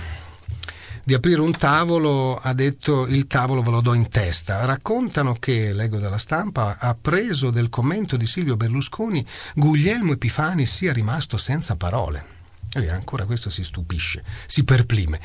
di 1.05 1.13
aprire 1.13 1.43
un 1.43 1.55
tavolo 1.57 2.39
ha 2.39 2.55
detto 2.55 3.07
il 3.07 3.27
tavolo 3.27 3.63
ve 3.63 3.71
lo 3.71 3.81
do 3.83 3.93
in 3.93 4.09
testa. 4.09 4.65
Raccontano 4.65 5.35
che, 5.35 5.73
leggo 5.73 5.99
dalla 5.99 6.19
stampa, 6.19 6.79
ha 6.79 6.97
preso 6.99 7.51
del 7.51 7.69
commento 7.69 8.17
di 8.17 8.27
Silvio 8.27 8.57
Berlusconi 8.57 9.25
Guglielmo 9.55 10.13
Epifani 10.13 10.65
sia 10.65 10.93
rimasto 10.93 11.37
senza 11.37 11.77
parole. 11.77 12.34
E 12.75 12.91
ancora 12.91 13.25
questo 13.25 13.51
si 13.51 13.63
stupisce, 13.63 14.25
si 14.47 14.65
perplime. 14.65 15.21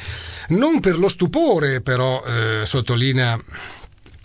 Non 0.50 0.80
per 0.80 0.98
lo 0.98 1.10
stupore, 1.10 1.82
però, 1.82 2.24
eh, 2.24 2.66
sottolinea 2.66 3.40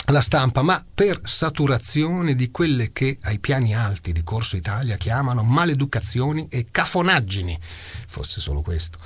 la 0.09 0.21
stampa, 0.21 0.61
ma 0.61 0.85
per 0.95 1.21
saturazione 1.25 2.35
di 2.35 2.51
quelle 2.51 2.93
che 2.93 3.19
ai 3.23 3.39
piani 3.39 3.75
alti 3.75 4.13
di 4.13 4.23
Corso 4.23 4.57
Italia 4.57 4.97
chiamano 4.99 5.43
maleducazioni 5.43 6.47
e 6.51 6.67
cafonaggini. 6.71 7.59
Fosse 8.07 8.41
solo 8.41 8.61
questo. 8.61 8.99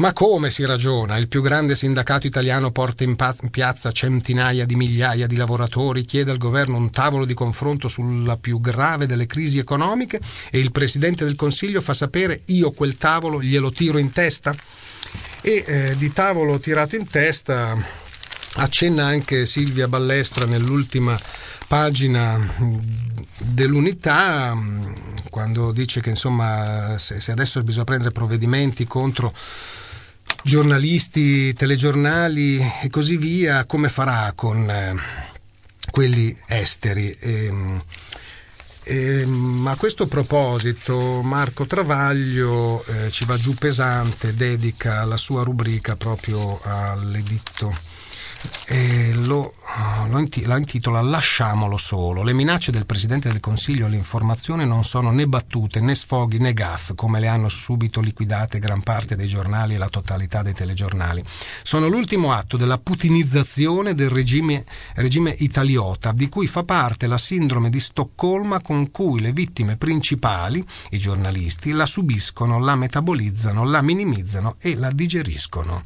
Ma 0.00 0.14
come 0.14 0.48
si 0.48 0.64
ragiona? 0.64 1.18
Il 1.18 1.28
più 1.28 1.42
grande 1.42 1.76
sindacato 1.76 2.26
italiano 2.26 2.70
porta 2.70 3.04
in, 3.04 3.16
piazza 3.50 3.92
centinaia 3.92 4.64
di 4.64 4.74
migliaia 4.74 5.26
di 5.26 5.36
lavoratori, 5.36 6.06
chiede 6.06 6.30
al 6.30 6.38
governo 6.38 6.78
un 6.78 6.90
tavolo 6.90 7.26
di 7.26 7.34
confronto 7.34 7.86
sulla 7.86 8.38
più 8.38 8.60
grave 8.60 9.04
delle 9.04 9.26
crisi 9.26 9.58
economiche 9.58 10.18
e 10.50 10.58
il 10.58 10.72
Presidente 10.72 11.26
del 11.26 11.36
Consiglio 11.36 11.82
fa 11.82 11.92
sapere 11.92 12.40
io 12.46 12.70
quel 12.70 12.96
tavolo 12.96 13.42
glielo 13.42 13.70
tiro 13.72 13.98
in 13.98 14.10
testa? 14.10 14.54
E 15.42 15.64
eh, 15.66 15.94
di 15.98 16.10
tavolo 16.14 16.58
tirato 16.58 16.96
in 16.96 17.06
testa 17.06 17.76
accenna 18.54 19.04
anche 19.04 19.44
Silvia 19.44 19.86
Ballestra 19.86 20.46
nell'ultima 20.46 21.20
pagina 21.68 22.40
dell'unità 23.36 24.56
quando 25.30 25.72
dice 25.72 26.00
che 26.00 26.10
insomma 26.10 26.96
se, 26.98 27.30
adesso 27.30 27.62
bisogna 27.62 27.84
prendere 27.84 28.10
provvedimenti 28.10 28.86
contro 28.86 29.32
giornalisti, 30.42 31.52
telegiornali 31.54 32.58
e 32.82 32.90
così 32.90 33.16
via, 33.16 33.64
come 33.66 33.88
farà 33.88 34.32
con 34.34 34.68
eh, 34.68 34.94
quelli 35.90 36.36
esteri? 36.46 37.10
E, 37.12 37.44
ehm, 37.46 37.82
e, 38.84 39.20
ehm, 39.20 39.66
a 39.66 39.76
questo 39.76 40.06
proposito 40.06 41.22
Marco 41.22 41.66
Travaglio 41.66 42.84
eh, 42.86 43.10
ci 43.10 43.24
va 43.24 43.36
giù 43.36 43.54
pesante, 43.54 44.34
dedica 44.34 45.04
la 45.04 45.16
sua 45.16 45.42
rubrica 45.42 45.96
proprio 45.96 46.60
all'editto 46.62 47.88
e 48.66 49.12
lo, 49.14 49.24
lo, 49.26 49.54
la 50.10 50.58
intitola 50.58 51.00
Lasciamolo 51.00 51.76
solo. 51.76 52.24
Le 52.24 52.32
minacce 52.32 52.72
del 52.72 52.84
Presidente 52.84 53.28
del 53.28 53.38
Consiglio 53.38 53.86
all'informazione 53.86 54.64
non 54.64 54.82
sono 54.82 55.12
né 55.12 55.28
battute 55.28 55.80
né 55.80 55.94
sfoghi 55.94 56.38
né 56.38 56.52
gaff, 56.52 56.94
come 56.96 57.20
le 57.20 57.28
hanno 57.28 57.48
subito 57.48 58.00
liquidate 58.00 58.58
gran 58.58 58.82
parte 58.82 59.14
dei 59.14 59.28
giornali 59.28 59.74
e 59.74 59.78
la 59.78 59.88
totalità 59.88 60.42
dei 60.42 60.52
telegiornali. 60.52 61.24
Sono 61.62 61.86
l'ultimo 61.86 62.32
atto 62.32 62.56
della 62.56 62.78
putinizzazione 62.78 63.94
del 63.94 64.10
regime, 64.10 64.64
regime 64.94 65.34
italiota, 65.38 66.10
di 66.10 66.28
cui 66.28 66.48
fa 66.48 66.64
parte 66.64 67.06
la 67.06 67.18
sindrome 67.18 67.70
di 67.70 67.78
Stoccolma 67.78 68.60
con 68.60 68.90
cui 68.90 69.20
le 69.20 69.32
vittime 69.32 69.76
principali, 69.76 70.66
i 70.90 70.98
giornalisti, 70.98 71.70
la 71.70 71.86
subiscono, 71.86 72.58
la 72.58 72.74
metabolizzano, 72.74 73.64
la 73.64 73.80
minimizzano 73.80 74.56
e 74.58 74.74
la 74.74 74.90
digeriscono. 74.90 75.84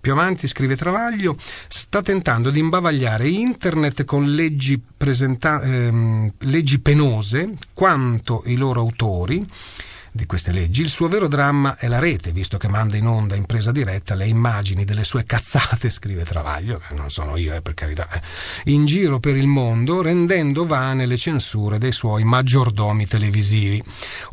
Più 0.00 0.12
avanti 0.12 0.46
scrive 0.46 0.76
Travaglio, 0.76 1.36
sta 1.68 2.02
tentando 2.02 2.50
di 2.50 2.60
imbavagliare 2.60 3.28
internet 3.28 4.04
con 4.04 4.32
leggi, 4.32 4.80
presenta- 4.96 5.60
ehm, 5.60 6.32
leggi 6.40 6.78
penose 6.80 7.54
quanto 7.74 8.42
i 8.46 8.56
loro 8.56 8.80
autori 8.80 9.46
di 10.12 10.26
queste 10.26 10.52
leggi. 10.52 10.82
Il 10.82 10.88
suo 10.88 11.08
vero 11.08 11.28
dramma 11.28 11.76
è 11.76 11.88
la 11.88 11.98
rete, 11.98 12.32
visto 12.32 12.56
che 12.58 12.68
manda 12.68 12.96
in 12.96 13.06
onda 13.06 13.34
in 13.34 13.44
presa 13.44 13.72
diretta 13.72 14.14
le 14.14 14.26
immagini 14.26 14.84
delle 14.84 15.04
sue 15.04 15.24
cazzate, 15.24 15.90
scrive 15.90 16.24
Travaglio, 16.24 16.80
non 16.90 17.10
sono 17.10 17.36
io, 17.36 17.54
eh, 17.54 17.62
per 17.62 17.74
carità, 17.74 18.08
eh, 18.10 18.20
in 18.70 18.86
giro 18.86 19.20
per 19.20 19.36
il 19.36 19.46
mondo, 19.46 20.02
rendendo 20.02 20.66
vane 20.66 21.06
le 21.06 21.16
censure 21.16 21.78
dei 21.78 21.92
suoi 21.92 22.24
maggiordomi 22.24 23.06
televisivi. 23.06 23.82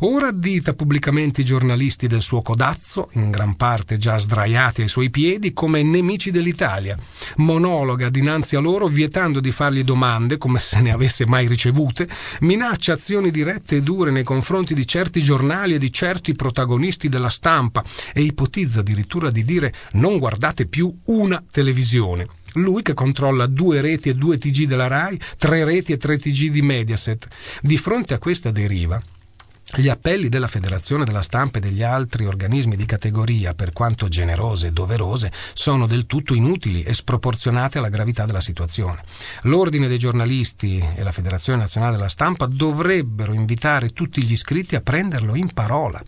Ora 0.00 0.28
addita 0.28 0.74
pubblicamente 0.74 1.40
i 1.40 1.44
giornalisti 1.44 2.06
del 2.06 2.22
suo 2.22 2.42
codazzo, 2.42 3.08
in 3.12 3.30
gran 3.30 3.56
parte 3.56 3.98
già 3.98 4.18
sdraiati 4.18 4.82
ai 4.82 4.88
suoi 4.88 5.10
piedi, 5.10 5.52
come 5.52 5.82
nemici 5.82 6.30
dell'Italia. 6.30 6.98
Monologa 7.36 8.08
dinanzi 8.08 8.56
a 8.56 8.60
loro, 8.60 8.86
vietando 8.88 9.40
di 9.40 9.50
fargli 9.50 9.82
domande, 9.82 10.38
come 10.38 10.58
se 10.58 10.80
ne 10.80 10.92
avesse 10.92 11.26
mai 11.26 11.46
ricevute, 11.46 12.08
minaccia 12.40 12.94
azioni 12.94 13.30
dirette 13.30 13.76
e 13.76 13.82
dure 13.82 14.10
nei 14.10 14.22
confronti 14.22 14.74
di 14.74 14.86
certi 14.86 15.22
giornali 15.22 15.65
e 15.74 15.78
di 15.78 15.92
certi 15.92 16.34
protagonisti 16.34 17.08
della 17.08 17.28
stampa 17.28 17.84
e 18.12 18.22
ipotizza 18.22 18.80
addirittura 18.80 19.30
di 19.30 19.44
dire 19.44 19.72
non 19.92 20.18
guardate 20.18 20.66
più 20.66 20.92
una 21.06 21.42
televisione. 21.50 22.26
Lui 22.54 22.82
che 22.82 22.94
controlla 22.94 23.46
due 23.46 23.80
reti 23.80 24.08
e 24.08 24.14
due 24.14 24.38
TG 24.38 24.64
della 24.64 24.86
RAI, 24.86 25.18
tre 25.36 25.64
reti 25.64 25.92
e 25.92 25.98
tre 25.98 26.18
TG 26.18 26.50
di 26.50 26.62
Mediaset. 26.62 27.28
Di 27.60 27.76
fronte 27.76 28.14
a 28.14 28.18
questa 28.18 28.50
deriva, 28.50 29.02
gli 29.74 29.88
appelli 29.88 30.28
della 30.28 30.46
Federazione 30.46 31.04
della 31.04 31.22
Stampa 31.22 31.58
e 31.58 31.60
degli 31.60 31.82
altri 31.82 32.24
organismi 32.24 32.76
di 32.76 32.86
categoria, 32.86 33.52
per 33.52 33.72
quanto 33.72 34.06
generose 34.06 34.68
e 34.68 34.72
doverose, 34.72 35.32
sono 35.54 35.88
del 35.88 36.06
tutto 36.06 36.34
inutili 36.34 36.82
e 36.82 36.94
sproporzionate 36.94 37.78
alla 37.78 37.88
gravità 37.88 38.26
della 38.26 38.40
situazione. 38.40 39.02
L'Ordine 39.42 39.88
dei 39.88 39.98
giornalisti 39.98 40.82
e 40.94 41.02
la 41.02 41.10
Federazione 41.10 41.58
Nazionale 41.58 41.96
della 41.96 42.08
Stampa 42.08 42.46
dovrebbero 42.46 43.32
invitare 43.32 43.90
tutti 43.90 44.22
gli 44.22 44.32
iscritti 44.32 44.76
a 44.76 44.80
prenderlo 44.80 45.34
in 45.34 45.52
parola. 45.52 46.00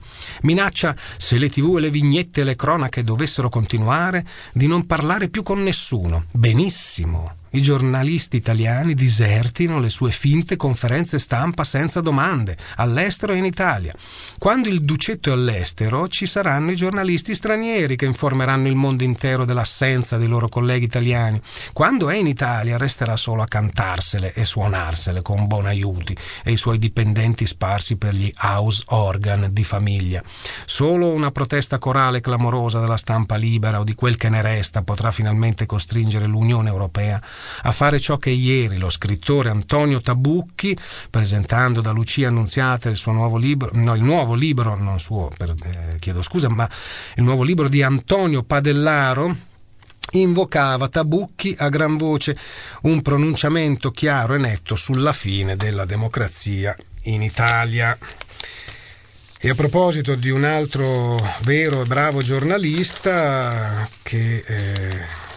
Minaccia, 0.43 0.95
se 1.17 1.37
le 1.37 1.51
tv 1.51 1.79
e 1.79 1.81
le 1.81 1.91
vignette 1.91 2.43
e 2.43 2.45
le 2.45 2.57
cronache 2.57 3.03
dovessero 3.03 3.49
continuare, 3.49 4.25
di 4.53 4.69
non 4.69 4.87
parlare 4.87 5.29
più 5.29 5.43
con 5.43 5.61
nessuno. 5.63 6.27
Benissimo. 6.31 7.35
I 7.51 7.63
giornalisti 7.63 8.37
italiani 8.37 8.93
disertino 8.93 9.79
le 9.81 9.89
sue 9.89 10.11
finte 10.11 10.57
conferenze 10.57 11.19
stampa 11.19 11.65
senza 11.65 12.03
domande, 12.03 12.59
all'estero 12.77 13.33
e 13.33 13.37
in 13.37 13.47
Italia. 13.47 13.95
Quando 14.39 14.69
il 14.69 14.83
Ducetto 14.83 15.31
è 15.31 15.33
all'estero, 15.33 16.09
ci 16.09 16.27
saranno 16.27 16.73
i 16.73 16.77
giornalisti 16.77 17.35
stranieri 17.35 17.97
che 17.97 18.05
informeranno 18.05 18.69
il 18.69 18.77
mondo 18.77 19.03
intero 19.03 19.47
dell'assenza 19.47 20.19
dei 20.19 20.29
loro 20.29 20.49
colleghi 20.49 20.85
italiani. 20.85 21.41
Quando 21.73 22.11
è 22.11 22.17
in 22.17 22.27
Italia, 22.27 22.77
resterà 22.77 23.17
solo 23.17 23.41
a 23.41 23.47
cantarsele 23.47 24.35
e 24.35 24.45
suonarsele 24.45 25.23
con 25.23 25.47
Bonaiuti 25.47 26.15
e 26.45 26.53
i 26.53 26.59
suoi 26.59 26.79
dipendenti 26.79 27.47
sparsi 27.47 27.97
per 27.97 28.15
gli 28.15 28.31
house 28.43 28.83
organ 28.89 29.49
di 29.53 29.65
famiglia. 29.65 30.23
Solo 30.67 31.09
una 31.09 31.31
protesta 31.31 31.79
corale 31.79 32.21
clamorosa 32.21 32.79
della 32.79 32.99
stampa 32.99 33.37
libera 33.37 33.81
o 33.81 33.85
di 33.85 33.95
quel 33.95 34.19
che 34.19 34.29
ne 34.29 34.43
resta 34.43 34.83
potrà 34.83 35.11
finalmente 35.11 35.65
costringere 35.65 36.27
l'Unione 36.27 36.69
Europea 36.69 37.19
a 37.63 37.73
fare 37.73 37.99
ciò 37.99 38.17
che 38.17 38.31
ieri 38.31 38.79
lo 38.79 38.91
scrittore 38.91 39.51
Antonio 39.51 40.01
Tabucchi, 40.01 40.77
presentando 41.11 41.81
da 41.81 41.91
Lucia 41.91 42.29
Annunziata 42.29 42.89
il 42.89 42.97
suo 42.97 43.13
nuovo 43.13 43.37
libro, 43.37 43.71
no, 43.75 43.95
il 43.95 44.03
nuovo 44.03 44.35
libro, 44.35 44.77
non 44.77 44.99
suo, 44.99 45.31
per, 45.37 45.55
eh, 45.65 45.99
chiedo 45.99 46.23
scusa, 46.23 46.49
ma 46.49 46.69
il 47.17 47.23
nuovo 47.23 47.43
libro 47.43 47.69
di 47.69 47.83
Antonio 47.83 48.43
Padellaro, 48.43 49.47
invocava 50.13 50.89
Tabucchi 50.89 51.55
a 51.59 51.69
gran 51.69 51.97
voce 51.97 52.37
un 52.83 53.03
pronunciamento 53.03 53.91
chiaro 53.91 54.35
e 54.35 54.39
netto 54.39 54.77
sulla 54.77 55.13
fine 55.13 55.57
della 55.57 55.85
democrazia 55.85 56.75
in 57.03 57.23
Italia. 57.23 57.97
E 59.41 59.51
a 59.51 59.55
proposito 59.55 60.17
di 60.17 60.31
un 60.31 60.43
altro 60.43 61.17
vero 61.43 61.83
e 61.83 61.87
bravo 61.87 62.23
giornalista 62.23 63.89
che 64.03 64.43
eh, 64.45 65.28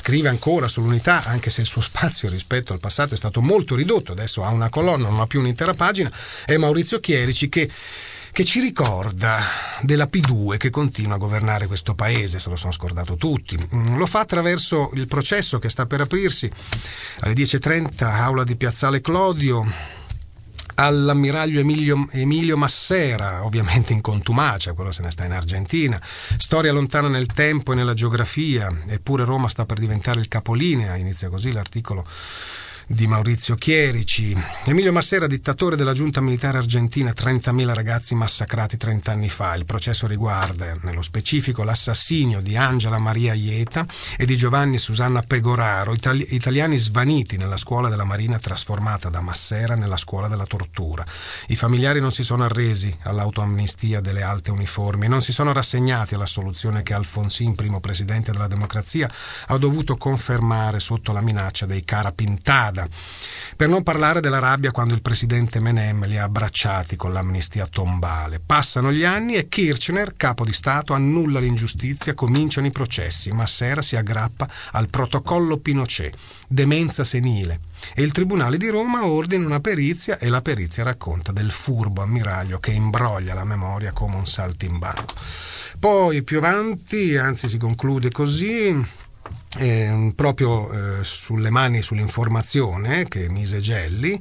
scrive 0.00 0.30
ancora 0.30 0.66
sull'unità, 0.66 1.24
anche 1.24 1.50
se 1.50 1.60
il 1.60 1.66
suo 1.66 1.82
spazio 1.82 2.30
rispetto 2.30 2.72
al 2.72 2.80
passato 2.80 3.12
è 3.12 3.18
stato 3.18 3.42
molto 3.42 3.74
ridotto, 3.74 4.12
adesso 4.12 4.42
ha 4.42 4.48
una 4.48 4.70
colonna, 4.70 5.10
non 5.10 5.20
ha 5.20 5.26
più 5.26 5.40
un'intera 5.40 5.74
pagina, 5.74 6.10
è 6.46 6.56
Maurizio 6.56 7.00
Chierici 7.00 7.50
che 7.50 7.70
che 8.32 8.44
ci 8.44 8.60
ricorda 8.60 9.40
della 9.80 10.08
P2 10.10 10.56
che 10.56 10.70
continua 10.70 11.16
a 11.16 11.18
governare 11.18 11.66
questo 11.66 11.96
paese, 11.96 12.38
se 12.38 12.48
lo 12.48 12.54
sono 12.54 12.70
scordato 12.70 13.16
tutti. 13.16 13.58
Mm, 13.74 13.96
lo 13.96 14.06
fa 14.06 14.20
attraverso 14.20 14.92
il 14.94 15.06
processo 15.06 15.58
che 15.58 15.68
sta 15.68 15.86
per 15.86 16.02
aprirsi. 16.02 16.48
Alle 17.20 17.34
10.30, 17.34 18.04
aula 18.04 18.44
di 18.44 18.54
Piazzale 18.54 19.00
Clodio, 19.00 19.98
all'ammiraglio 20.74 21.60
Emilio, 21.60 22.08
Emilio, 22.10 22.56
Massera, 22.56 23.44
ovviamente 23.44 23.92
in 23.92 24.00
contumacia, 24.00 24.72
quello 24.72 24.92
se 24.92 25.02
ne 25.02 25.10
sta 25.10 25.24
in 25.24 25.32
Argentina, 25.32 26.00
storia 26.36 26.72
lontana 26.72 27.08
nel 27.08 27.26
tempo 27.26 27.72
e 27.72 27.74
nella 27.74 27.94
geografia, 27.94 28.72
eppure 28.86 29.24
Roma 29.24 29.48
sta 29.48 29.66
per 29.66 29.78
diventare 29.78 30.20
il 30.20 30.28
capolinea, 30.28 30.96
inizia 30.96 31.28
così 31.28 31.52
l'articolo 31.52 32.06
di 32.92 33.06
Maurizio 33.06 33.54
Chierici. 33.54 34.36
Emilio 34.64 34.92
Massera, 34.92 35.28
dittatore 35.28 35.76
della 35.76 35.92
giunta 35.92 36.20
militare 36.20 36.58
argentina, 36.58 37.12
30.000 37.12 37.72
ragazzi 37.72 38.16
massacrati 38.16 38.76
30 38.76 39.12
anni 39.12 39.28
fa. 39.28 39.54
Il 39.54 39.64
processo 39.64 40.08
riguarda, 40.08 40.76
nello 40.82 41.00
specifico, 41.00 41.62
l'assassinio 41.62 42.40
di 42.40 42.56
Angela 42.56 42.98
Maria 42.98 43.32
Ieta 43.32 43.86
e 44.18 44.26
di 44.26 44.34
Giovanni 44.34 44.74
e 44.74 44.78
Susanna 44.80 45.22
Pegoraro, 45.22 45.94
itali- 45.94 46.34
italiani 46.34 46.78
svaniti 46.78 47.36
nella 47.36 47.56
scuola 47.56 47.88
della 47.88 48.02
Marina 48.02 48.40
trasformata 48.40 49.08
da 49.08 49.20
Massera 49.20 49.76
nella 49.76 49.96
scuola 49.96 50.26
della 50.26 50.46
tortura. 50.46 51.06
I 51.46 51.54
familiari 51.54 52.00
non 52.00 52.10
si 52.10 52.24
sono 52.24 52.42
arresi 52.42 52.94
all'autoamnistia 53.02 54.00
delle 54.00 54.22
alte 54.22 54.50
uniformi 54.50 55.04
e 55.04 55.08
non 55.08 55.22
si 55.22 55.32
sono 55.32 55.52
rassegnati 55.52 56.16
alla 56.16 56.26
soluzione 56.26 56.82
che 56.82 56.94
Alfonsin, 56.94 57.54
primo 57.54 57.78
presidente 57.78 58.32
della 58.32 58.48
democrazia, 58.48 59.08
ha 59.46 59.56
dovuto 59.58 59.96
confermare 59.96 60.80
sotto 60.80 61.12
la 61.12 61.20
minaccia 61.20 61.66
dei 61.66 61.84
cara 61.84 62.10
strada. 62.80 62.88
Per 63.56 63.68
non 63.68 63.82
parlare 63.82 64.20
della 64.20 64.38
rabbia 64.38 64.70
quando 64.70 64.94
il 64.94 65.02
presidente 65.02 65.60
Menem 65.60 66.06
li 66.06 66.16
ha 66.16 66.24
abbracciati 66.24 66.96
con 66.96 67.12
l'amnistia 67.12 67.66
tombale. 67.66 68.40
Passano 68.40 68.90
gli 68.90 69.04
anni 69.04 69.34
e 69.34 69.48
Kirchner, 69.48 70.14
capo 70.16 70.44
di 70.44 70.52
Stato, 70.52 70.94
annulla 70.94 71.40
l'ingiustizia, 71.40 72.14
cominciano 72.14 72.66
i 72.66 72.70
processi. 72.70 73.32
Massera 73.32 73.82
si 73.82 73.96
aggrappa 73.96 74.48
al 74.72 74.88
protocollo 74.88 75.58
Pinochet, 75.58 76.16
demenza 76.48 77.04
senile. 77.04 77.60
E 77.94 78.02
il 78.02 78.12
Tribunale 78.12 78.56
di 78.56 78.68
Roma 78.68 79.04
ordina 79.06 79.44
una 79.44 79.60
perizia 79.60 80.18
e 80.18 80.28
la 80.28 80.42
perizia 80.42 80.84
racconta 80.84 81.32
del 81.32 81.50
furbo 81.50 82.02
ammiraglio 82.02 82.60
che 82.60 82.70
imbroglia 82.72 83.34
la 83.34 83.44
memoria 83.44 83.92
come 83.92 84.16
un 84.16 84.26
saltimbanco. 84.26 85.14
Poi 85.78 86.22
più 86.22 86.38
avanti, 86.38 87.16
anzi 87.16 87.48
si 87.48 87.56
conclude 87.56 88.10
così, 88.10 88.84
eh, 89.58 90.12
proprio 90.14 90.70
eh, 91.00 91.04
sulle 91.04 91.50
mani 91.50 91.82
sull'informazione 91.82 93.08
che 93.08 93.28
mise 93.28 93.58
Gelli, 93.58 94.20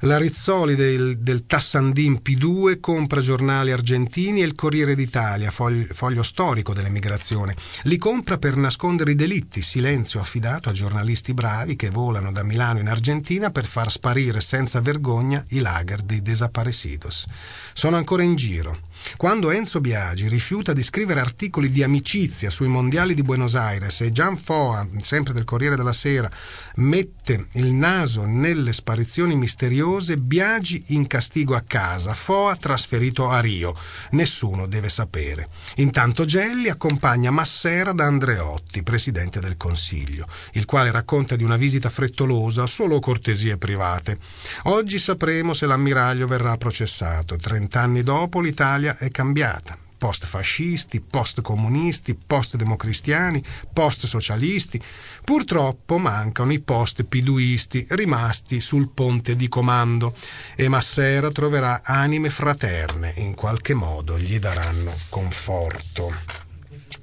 la 0.00 0.16
Rizzoli 0.16 0.74
del, 0.74 1.18
del, 1.18 1.44
Tassandin 1.44 2.20
P2 2.24 2.80
compra 2.80 3.20
giornali 3.20 3.70
argentini 3.70 4.40
e 4.40 4.46
il 4.46 4.54
Corriere 4.54 4.94
d'Italia, 4.94 5.50
foglio, 5.50 5.92
foglio 5.92 6.22
storico 6.22 6.72
dell'emigrazione. 6.72 7.54
Li 7.82 7.98
compra 7.98 8.38
per 8.38 8.56
nascondere 8.56 9.12
i 9.12 9.16
delitti, 9.16 9.60
silenzio 9.60 10.20
affidato 10.20 10.70
a 10.70 10.72
giornalisti 10.72 11.34
bravi 11.34 11.76
che 11.76 11.90
volano 11.90 12.32
da 12.32 12.42
Milano 12.42 12.78
in 12.78 12.88
Argentina 12.88 13.50
per 13.50 13.66
far 13.66 13.90
sparire 13.90 14.40
senza 14.40 14.80
vergogna 14.80 15.44
i 15.48 15.58
lager 15.58 16.00
dei 16.00 16.22
desaparecidos. 16.22 17.26
Sono 17.74 17.96
ancora 17.96 18.22
in 18.22 18.36
giro. 18.36 18.78
Quando 19.16 19.50
Enzo 19.50 19.80
Biagi 19.80 20.28
rifiuta 20.28 20.72
di 20.72 20.82
scrivere 20.82 21.20
articoli 21.20 21.70
di 21.70 21.82
amicizia 21.82 22.50
sui 22.50 22.68
mondiali 22.68 23.14
di 23.14 23.22
Buenos 23.22 23.54
Aires 23.54 24.00
e 24.00 24.12
Gian 24.12 24.36
Foa, 24.36 24.86
sempre 24.98 25.32
del 25.32 25.44
Corriere 25.44 25.76
della 25.76 25.92
Sera, 25.92 26.30
mette 26.76 27.46
il 27.52 27.72
naso 27.72 28.24
nelle 28.24 28.72
sparizioni 28.72 29.36
misteriose, 29.36 30.16
Biagi 30.16 30.84
in 30.88 31.06
castigo 31.06 31.54
a 31.54 31.62
casa, 31.66 32.14
Foa 32.14 32.56
trasferito 32.56 33.28
a 33.28 33.40
Rio. 33.40 33.76
Nessuno 34.10 34.66
deve 34.66 34.88
sapere. 34.88 35.48
Intanto 35.76 36.24
Gelli 36.24 36.68
accompagna 36.68 37.30
Massera 37.30 37.92
da 37.92 38.04
Andreotti, 38.04 38.82
presidente 38.82 39.40
del 39.40 39.56
Consiglio, 39.56 40.26
il 40.52 40.64
quale 40.64 40.90
racconta 40.90 41.36
di 41.36 41.44
una 41.44 41.56
visita 41.56 41.90
frettolosa, 41.90 42.66
solo 42.66 43.00
cortesie 43.00 43.56
private. 43.56 44.18
Oggi 44.64 44.98
sapremo 44.98 45.52
se 45.52 45.66
l'ammiraglio 45.66 46.26
verrà 46.26 46.56
processato. 46.56 47.36
Trent'anni 47.36 48.02
dopo 48.02 48.40
l'Italia 48.40 48.91
è 48.96 49.10
cambiata 49.10 49.78
post-fascisti, 50.02 51.00
post-comunisti, 51.00 52.16
post-democristiani, 52.16 53.40
post-socialisti. 53.72 54.82
Purtroppo 55.24 55.98
mancano 55.98 56.52
i 56.52 56.58
post-piduisti 56.58 57.86
rimasti 57.90 58.60
sul 58.60 58.90
ponte 58.90 59.36
di 59.36 59.46
comando 59.46 60.12
e 60.56 60.66
Massera 60.68 61.30
troverà 61.30 61.82
anime 61.84 62.30
fraterne, 62.30 63.12
in 63.18 63.34
qualche 63.34 63.74
modo 63.74 64.18
gli 64.18 64.40
daranno 64.40 64.92
conforto. 65.08 66.12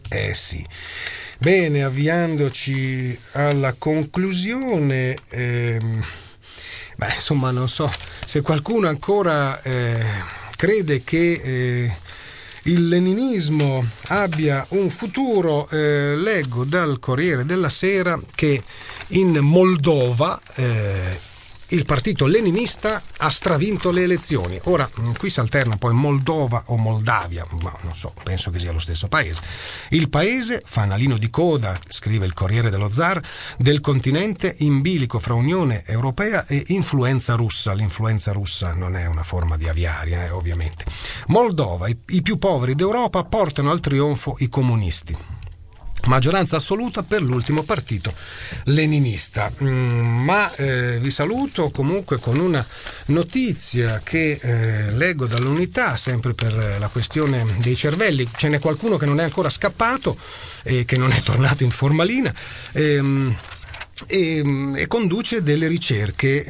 Eh 0.10 0.34
sì. 0.34 0.67
Bene, 1.38 1.84
avviandoci 1.84 3.17
alla 3.34 3.75
conclusione, 3.78 5.15
ehm, 5.30 6.04
beh, 6.97 7.13
insomma, 7.13 7.52
non 7.52 7.69
so 7.69 7.89
se 8.25 8.41
qualcuno 8.41 8.89
ancora 8.89 9.62
eh, 9.62 10.38
crede 10.60 11.06
che 11.06 11.39
eh, 11.41 11.95
il 12.63 12.89
leninismo 12.89 13.82
abbia 14.08 14.65
un 14.72 14.89
futuro, 14.89 15.69
eh, 15.69 16.17
leggo 16.17 16.65
dal 16.65 17.00
Corriere 17.00 17.45
della 17.45 17.69
Sera 17.69 18.19
che 18.36 18.62
in 19.10 19.38
Moldova 19.38 20.38
eh, 20.56 21.17
il 21.69 21.86
partito 21.86 22.25
leninista 22.25 23.01
ha 23.17 23.29
stravinto 23.29 23.91
le 23.91 24.03
elezioni. 24.03 24.60
Ora, 24.63 24.89
mm, 24.99 25.13
qui 25.13 25.29
si 25.29 25.39
alterna 25.39 25.77
poi 25.77 25.93
Moldova 25.93 26.63
o 26.67 26.77
Moldavia, 26.77 27.45
ma 27.62 27.75
non 27.82 27.93
so, 27.93 28.13
penso 28.23 28.49
che 28.49 28.60
sia 28.60 28.71
lo 28.71 28.79
stesso 28.79 29.08
paese. 29.08 29.41
Il 29.89 30.10
paese, 30.10 30.62
fanalino 30.65 31.17
di 31.17 31.29
coda, 31.29 31.77
scrive 31.88 32.25
il 32.25 32.34
Corriere 32.34 32.69
dello 32.69 32.89
Zar, 32.89 33.21
del 33.58 33.82
continente 33.82 34.55
in 34.60 34.82
bilico 34.82 35.19
fra 35.19 35.34
Unione 35.34 35.84
Europea 35.86 36.45
e 36.47 36.63
influenza 36.67 37.36
russa. 37.36 37.73
L'influenza 37.73 38.32
russa 38.32 38.73
non 38.73 38.95
è 38.95 39.05
una 39.05 39.23
forma 39.23 39.58
di 39.58 39.67
aviaria, 39.67 40.25
eh, 40.25 40.29
ovviamente. 40.32 40.86
Moldova, 41.27 41.88
i, 41.88 41.97
i 42.08 42.21
più 42.21 42.38
poveri 42.38 42.73
d'Europa, 42.75 43.23
portano 43.25 43.69
al 43.69 43.79
trionfo 43.79 44.36
i 44.39 44.49
comunisti 44.49 45.38
maggioranza 46.10 46.58
assoluta 46.58 47.04
per 47.04 47.22
l'ultimo 47.22 47.63
partito 47.63 48.13
leninista. 48.65 49.52
Mm, 49.63 50.24
ma 50.26 50.54
eh, 50.56 50.98
vi 51.00 51.12
saluto 51.12 51.69
comunque 51.69 52.17
con 52.17 52.38
una 52.39 52.65
notizia 53.06 54.02
che 54.04 54.39
eh, 54.41 54.91
leggo 54.91 55.28
dall'unità, 55.28 55.95
sempre 55.95 56.34
per 56.34 56.78
la 56.80 56.88
questione 56.88 57.45
dei 57.60 57.76
cervelli. 57.76 58.28
Ce 58.36 58.50
n'è 58.50 58.60
qualcuno 58.60 58.98
che 58.98 59.06
non 59.06 59.19
è 59.19 59.24
ancora 59.24 59.50
scappato 59.50 60.17
e 60.63 60.84
che 60.84 60.98
non 60.98 61.12
è 61.12 61.22
tornato 61.22 61.63
in 61.63 61.69
formalina. 61.69 62.34
Ehm, 62.74 63.36
e, 64.07 64.43
e, 64.75 64.88
conduce 64.88 65.43
delle 65.43 65.67
ricerche. 65.67 66.45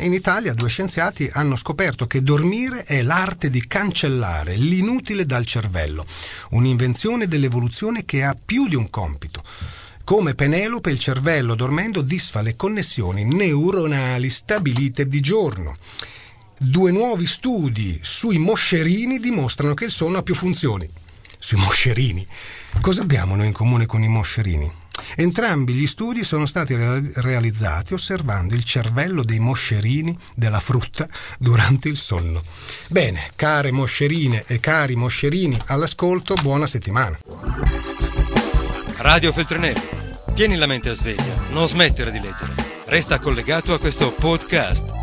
In 0.00 0.12
Italia 0.12 0.54
due 0.54 0.68
scienziati 0.68 1.28
hanno 1.32 1.56
scoperto 1.56 2.06
che 2.06 2.22
dormire 2.22 2.84
è 2.84 3.02
l'arte 3.02 3.50
di 3.50 3.66
cancellare 3.66 4.56
l'inutile 4.56 5.26
dal 5.26 5.44
cervello, 5.44 6.06
un'invenzione 6.50 7.28
dell'evoluzione 7.28 8.04
che 8.04 8.22
ha 8.22 8.36
più 8.42 8.68
di 8.68 8.76
un 8.76 8.90
compito. 8.90 9.42
Come 10.04 10.34
Penelope, 10.34 10.90
il 10.90 10.98
cervello 10.98 11.54
dormendo 11.54 12.02
disfa 12.02 12.40
le 12.40 12.56
connessioni 12.56 13.24
neuronali 13.24 14.28
stabilite 14.28 15.06
di 15.06 15.20
giorno. 15.20 15.76
Due 16.58 16.90
nuovi 16.90 17.26
studi 17.26 18.00
sui 18.02 18.38
moscerini 18.38 19.20
dimostrano 19.20 19.74
che 19.74 19.84
il 19.84 19.90
sonno 19.90 20.18
ha 20.18 20.22
più 20.22 20.34
funzioni. 20.34 20.88
Sui 21.38 21.58
moscerini. 21.58 22.26
Cosa 22.80 23.02
abbiamo 23.02 23.36
noi 23.36 23.46
in 23.46 23.52
comune 23.52 23.86
con 23.86 24.02
i 24.02 24.08
moscerini? 24.08 24.79
Entrambi 25.16 25.72
gli 25.72 25.86
studi 25.86 26.24
sono 26.24 26.46
stati 26.46 26.74
realizzati 26.76 27.94
osservando 27.94 28.54
il 28.54 28.64
cervello 28.64 29.22
dei 29.22 29.38
moscerini 29.38 30.16
della 30.34 30.60
frutta 30.60 31.06
durante 31.38 31.88
il 31.88 31.96
sonno. 31.96 32.42
Bene, 32.88 33.30
care 33.36 33.70
moscerine 33.70 34.44
e 34.46 34.60
cari 34.60 34.96
moscerini, 34.96 35.58
all'ascolto, 35.66 36.34
buona 36.34 36.66
settimana. 36.66 37.18
Radio 38.98 39.32
Feltrinelli, 39.32 39.80
tieni 40.34 40.56
la 40.56 40.66
mente 40.66 40.90
a 40.90 40.94
sveglia, 40.94 41.34
non 41.50 41.66
smettere 41.66 42.10
di 42.10 42.20
leggere. 42.20 42.54
Resta 42.86 43.18
collegato 43.18 43.72
a 43.72 43.78
questo 43.78 44.12
podcast. 44.12 44.99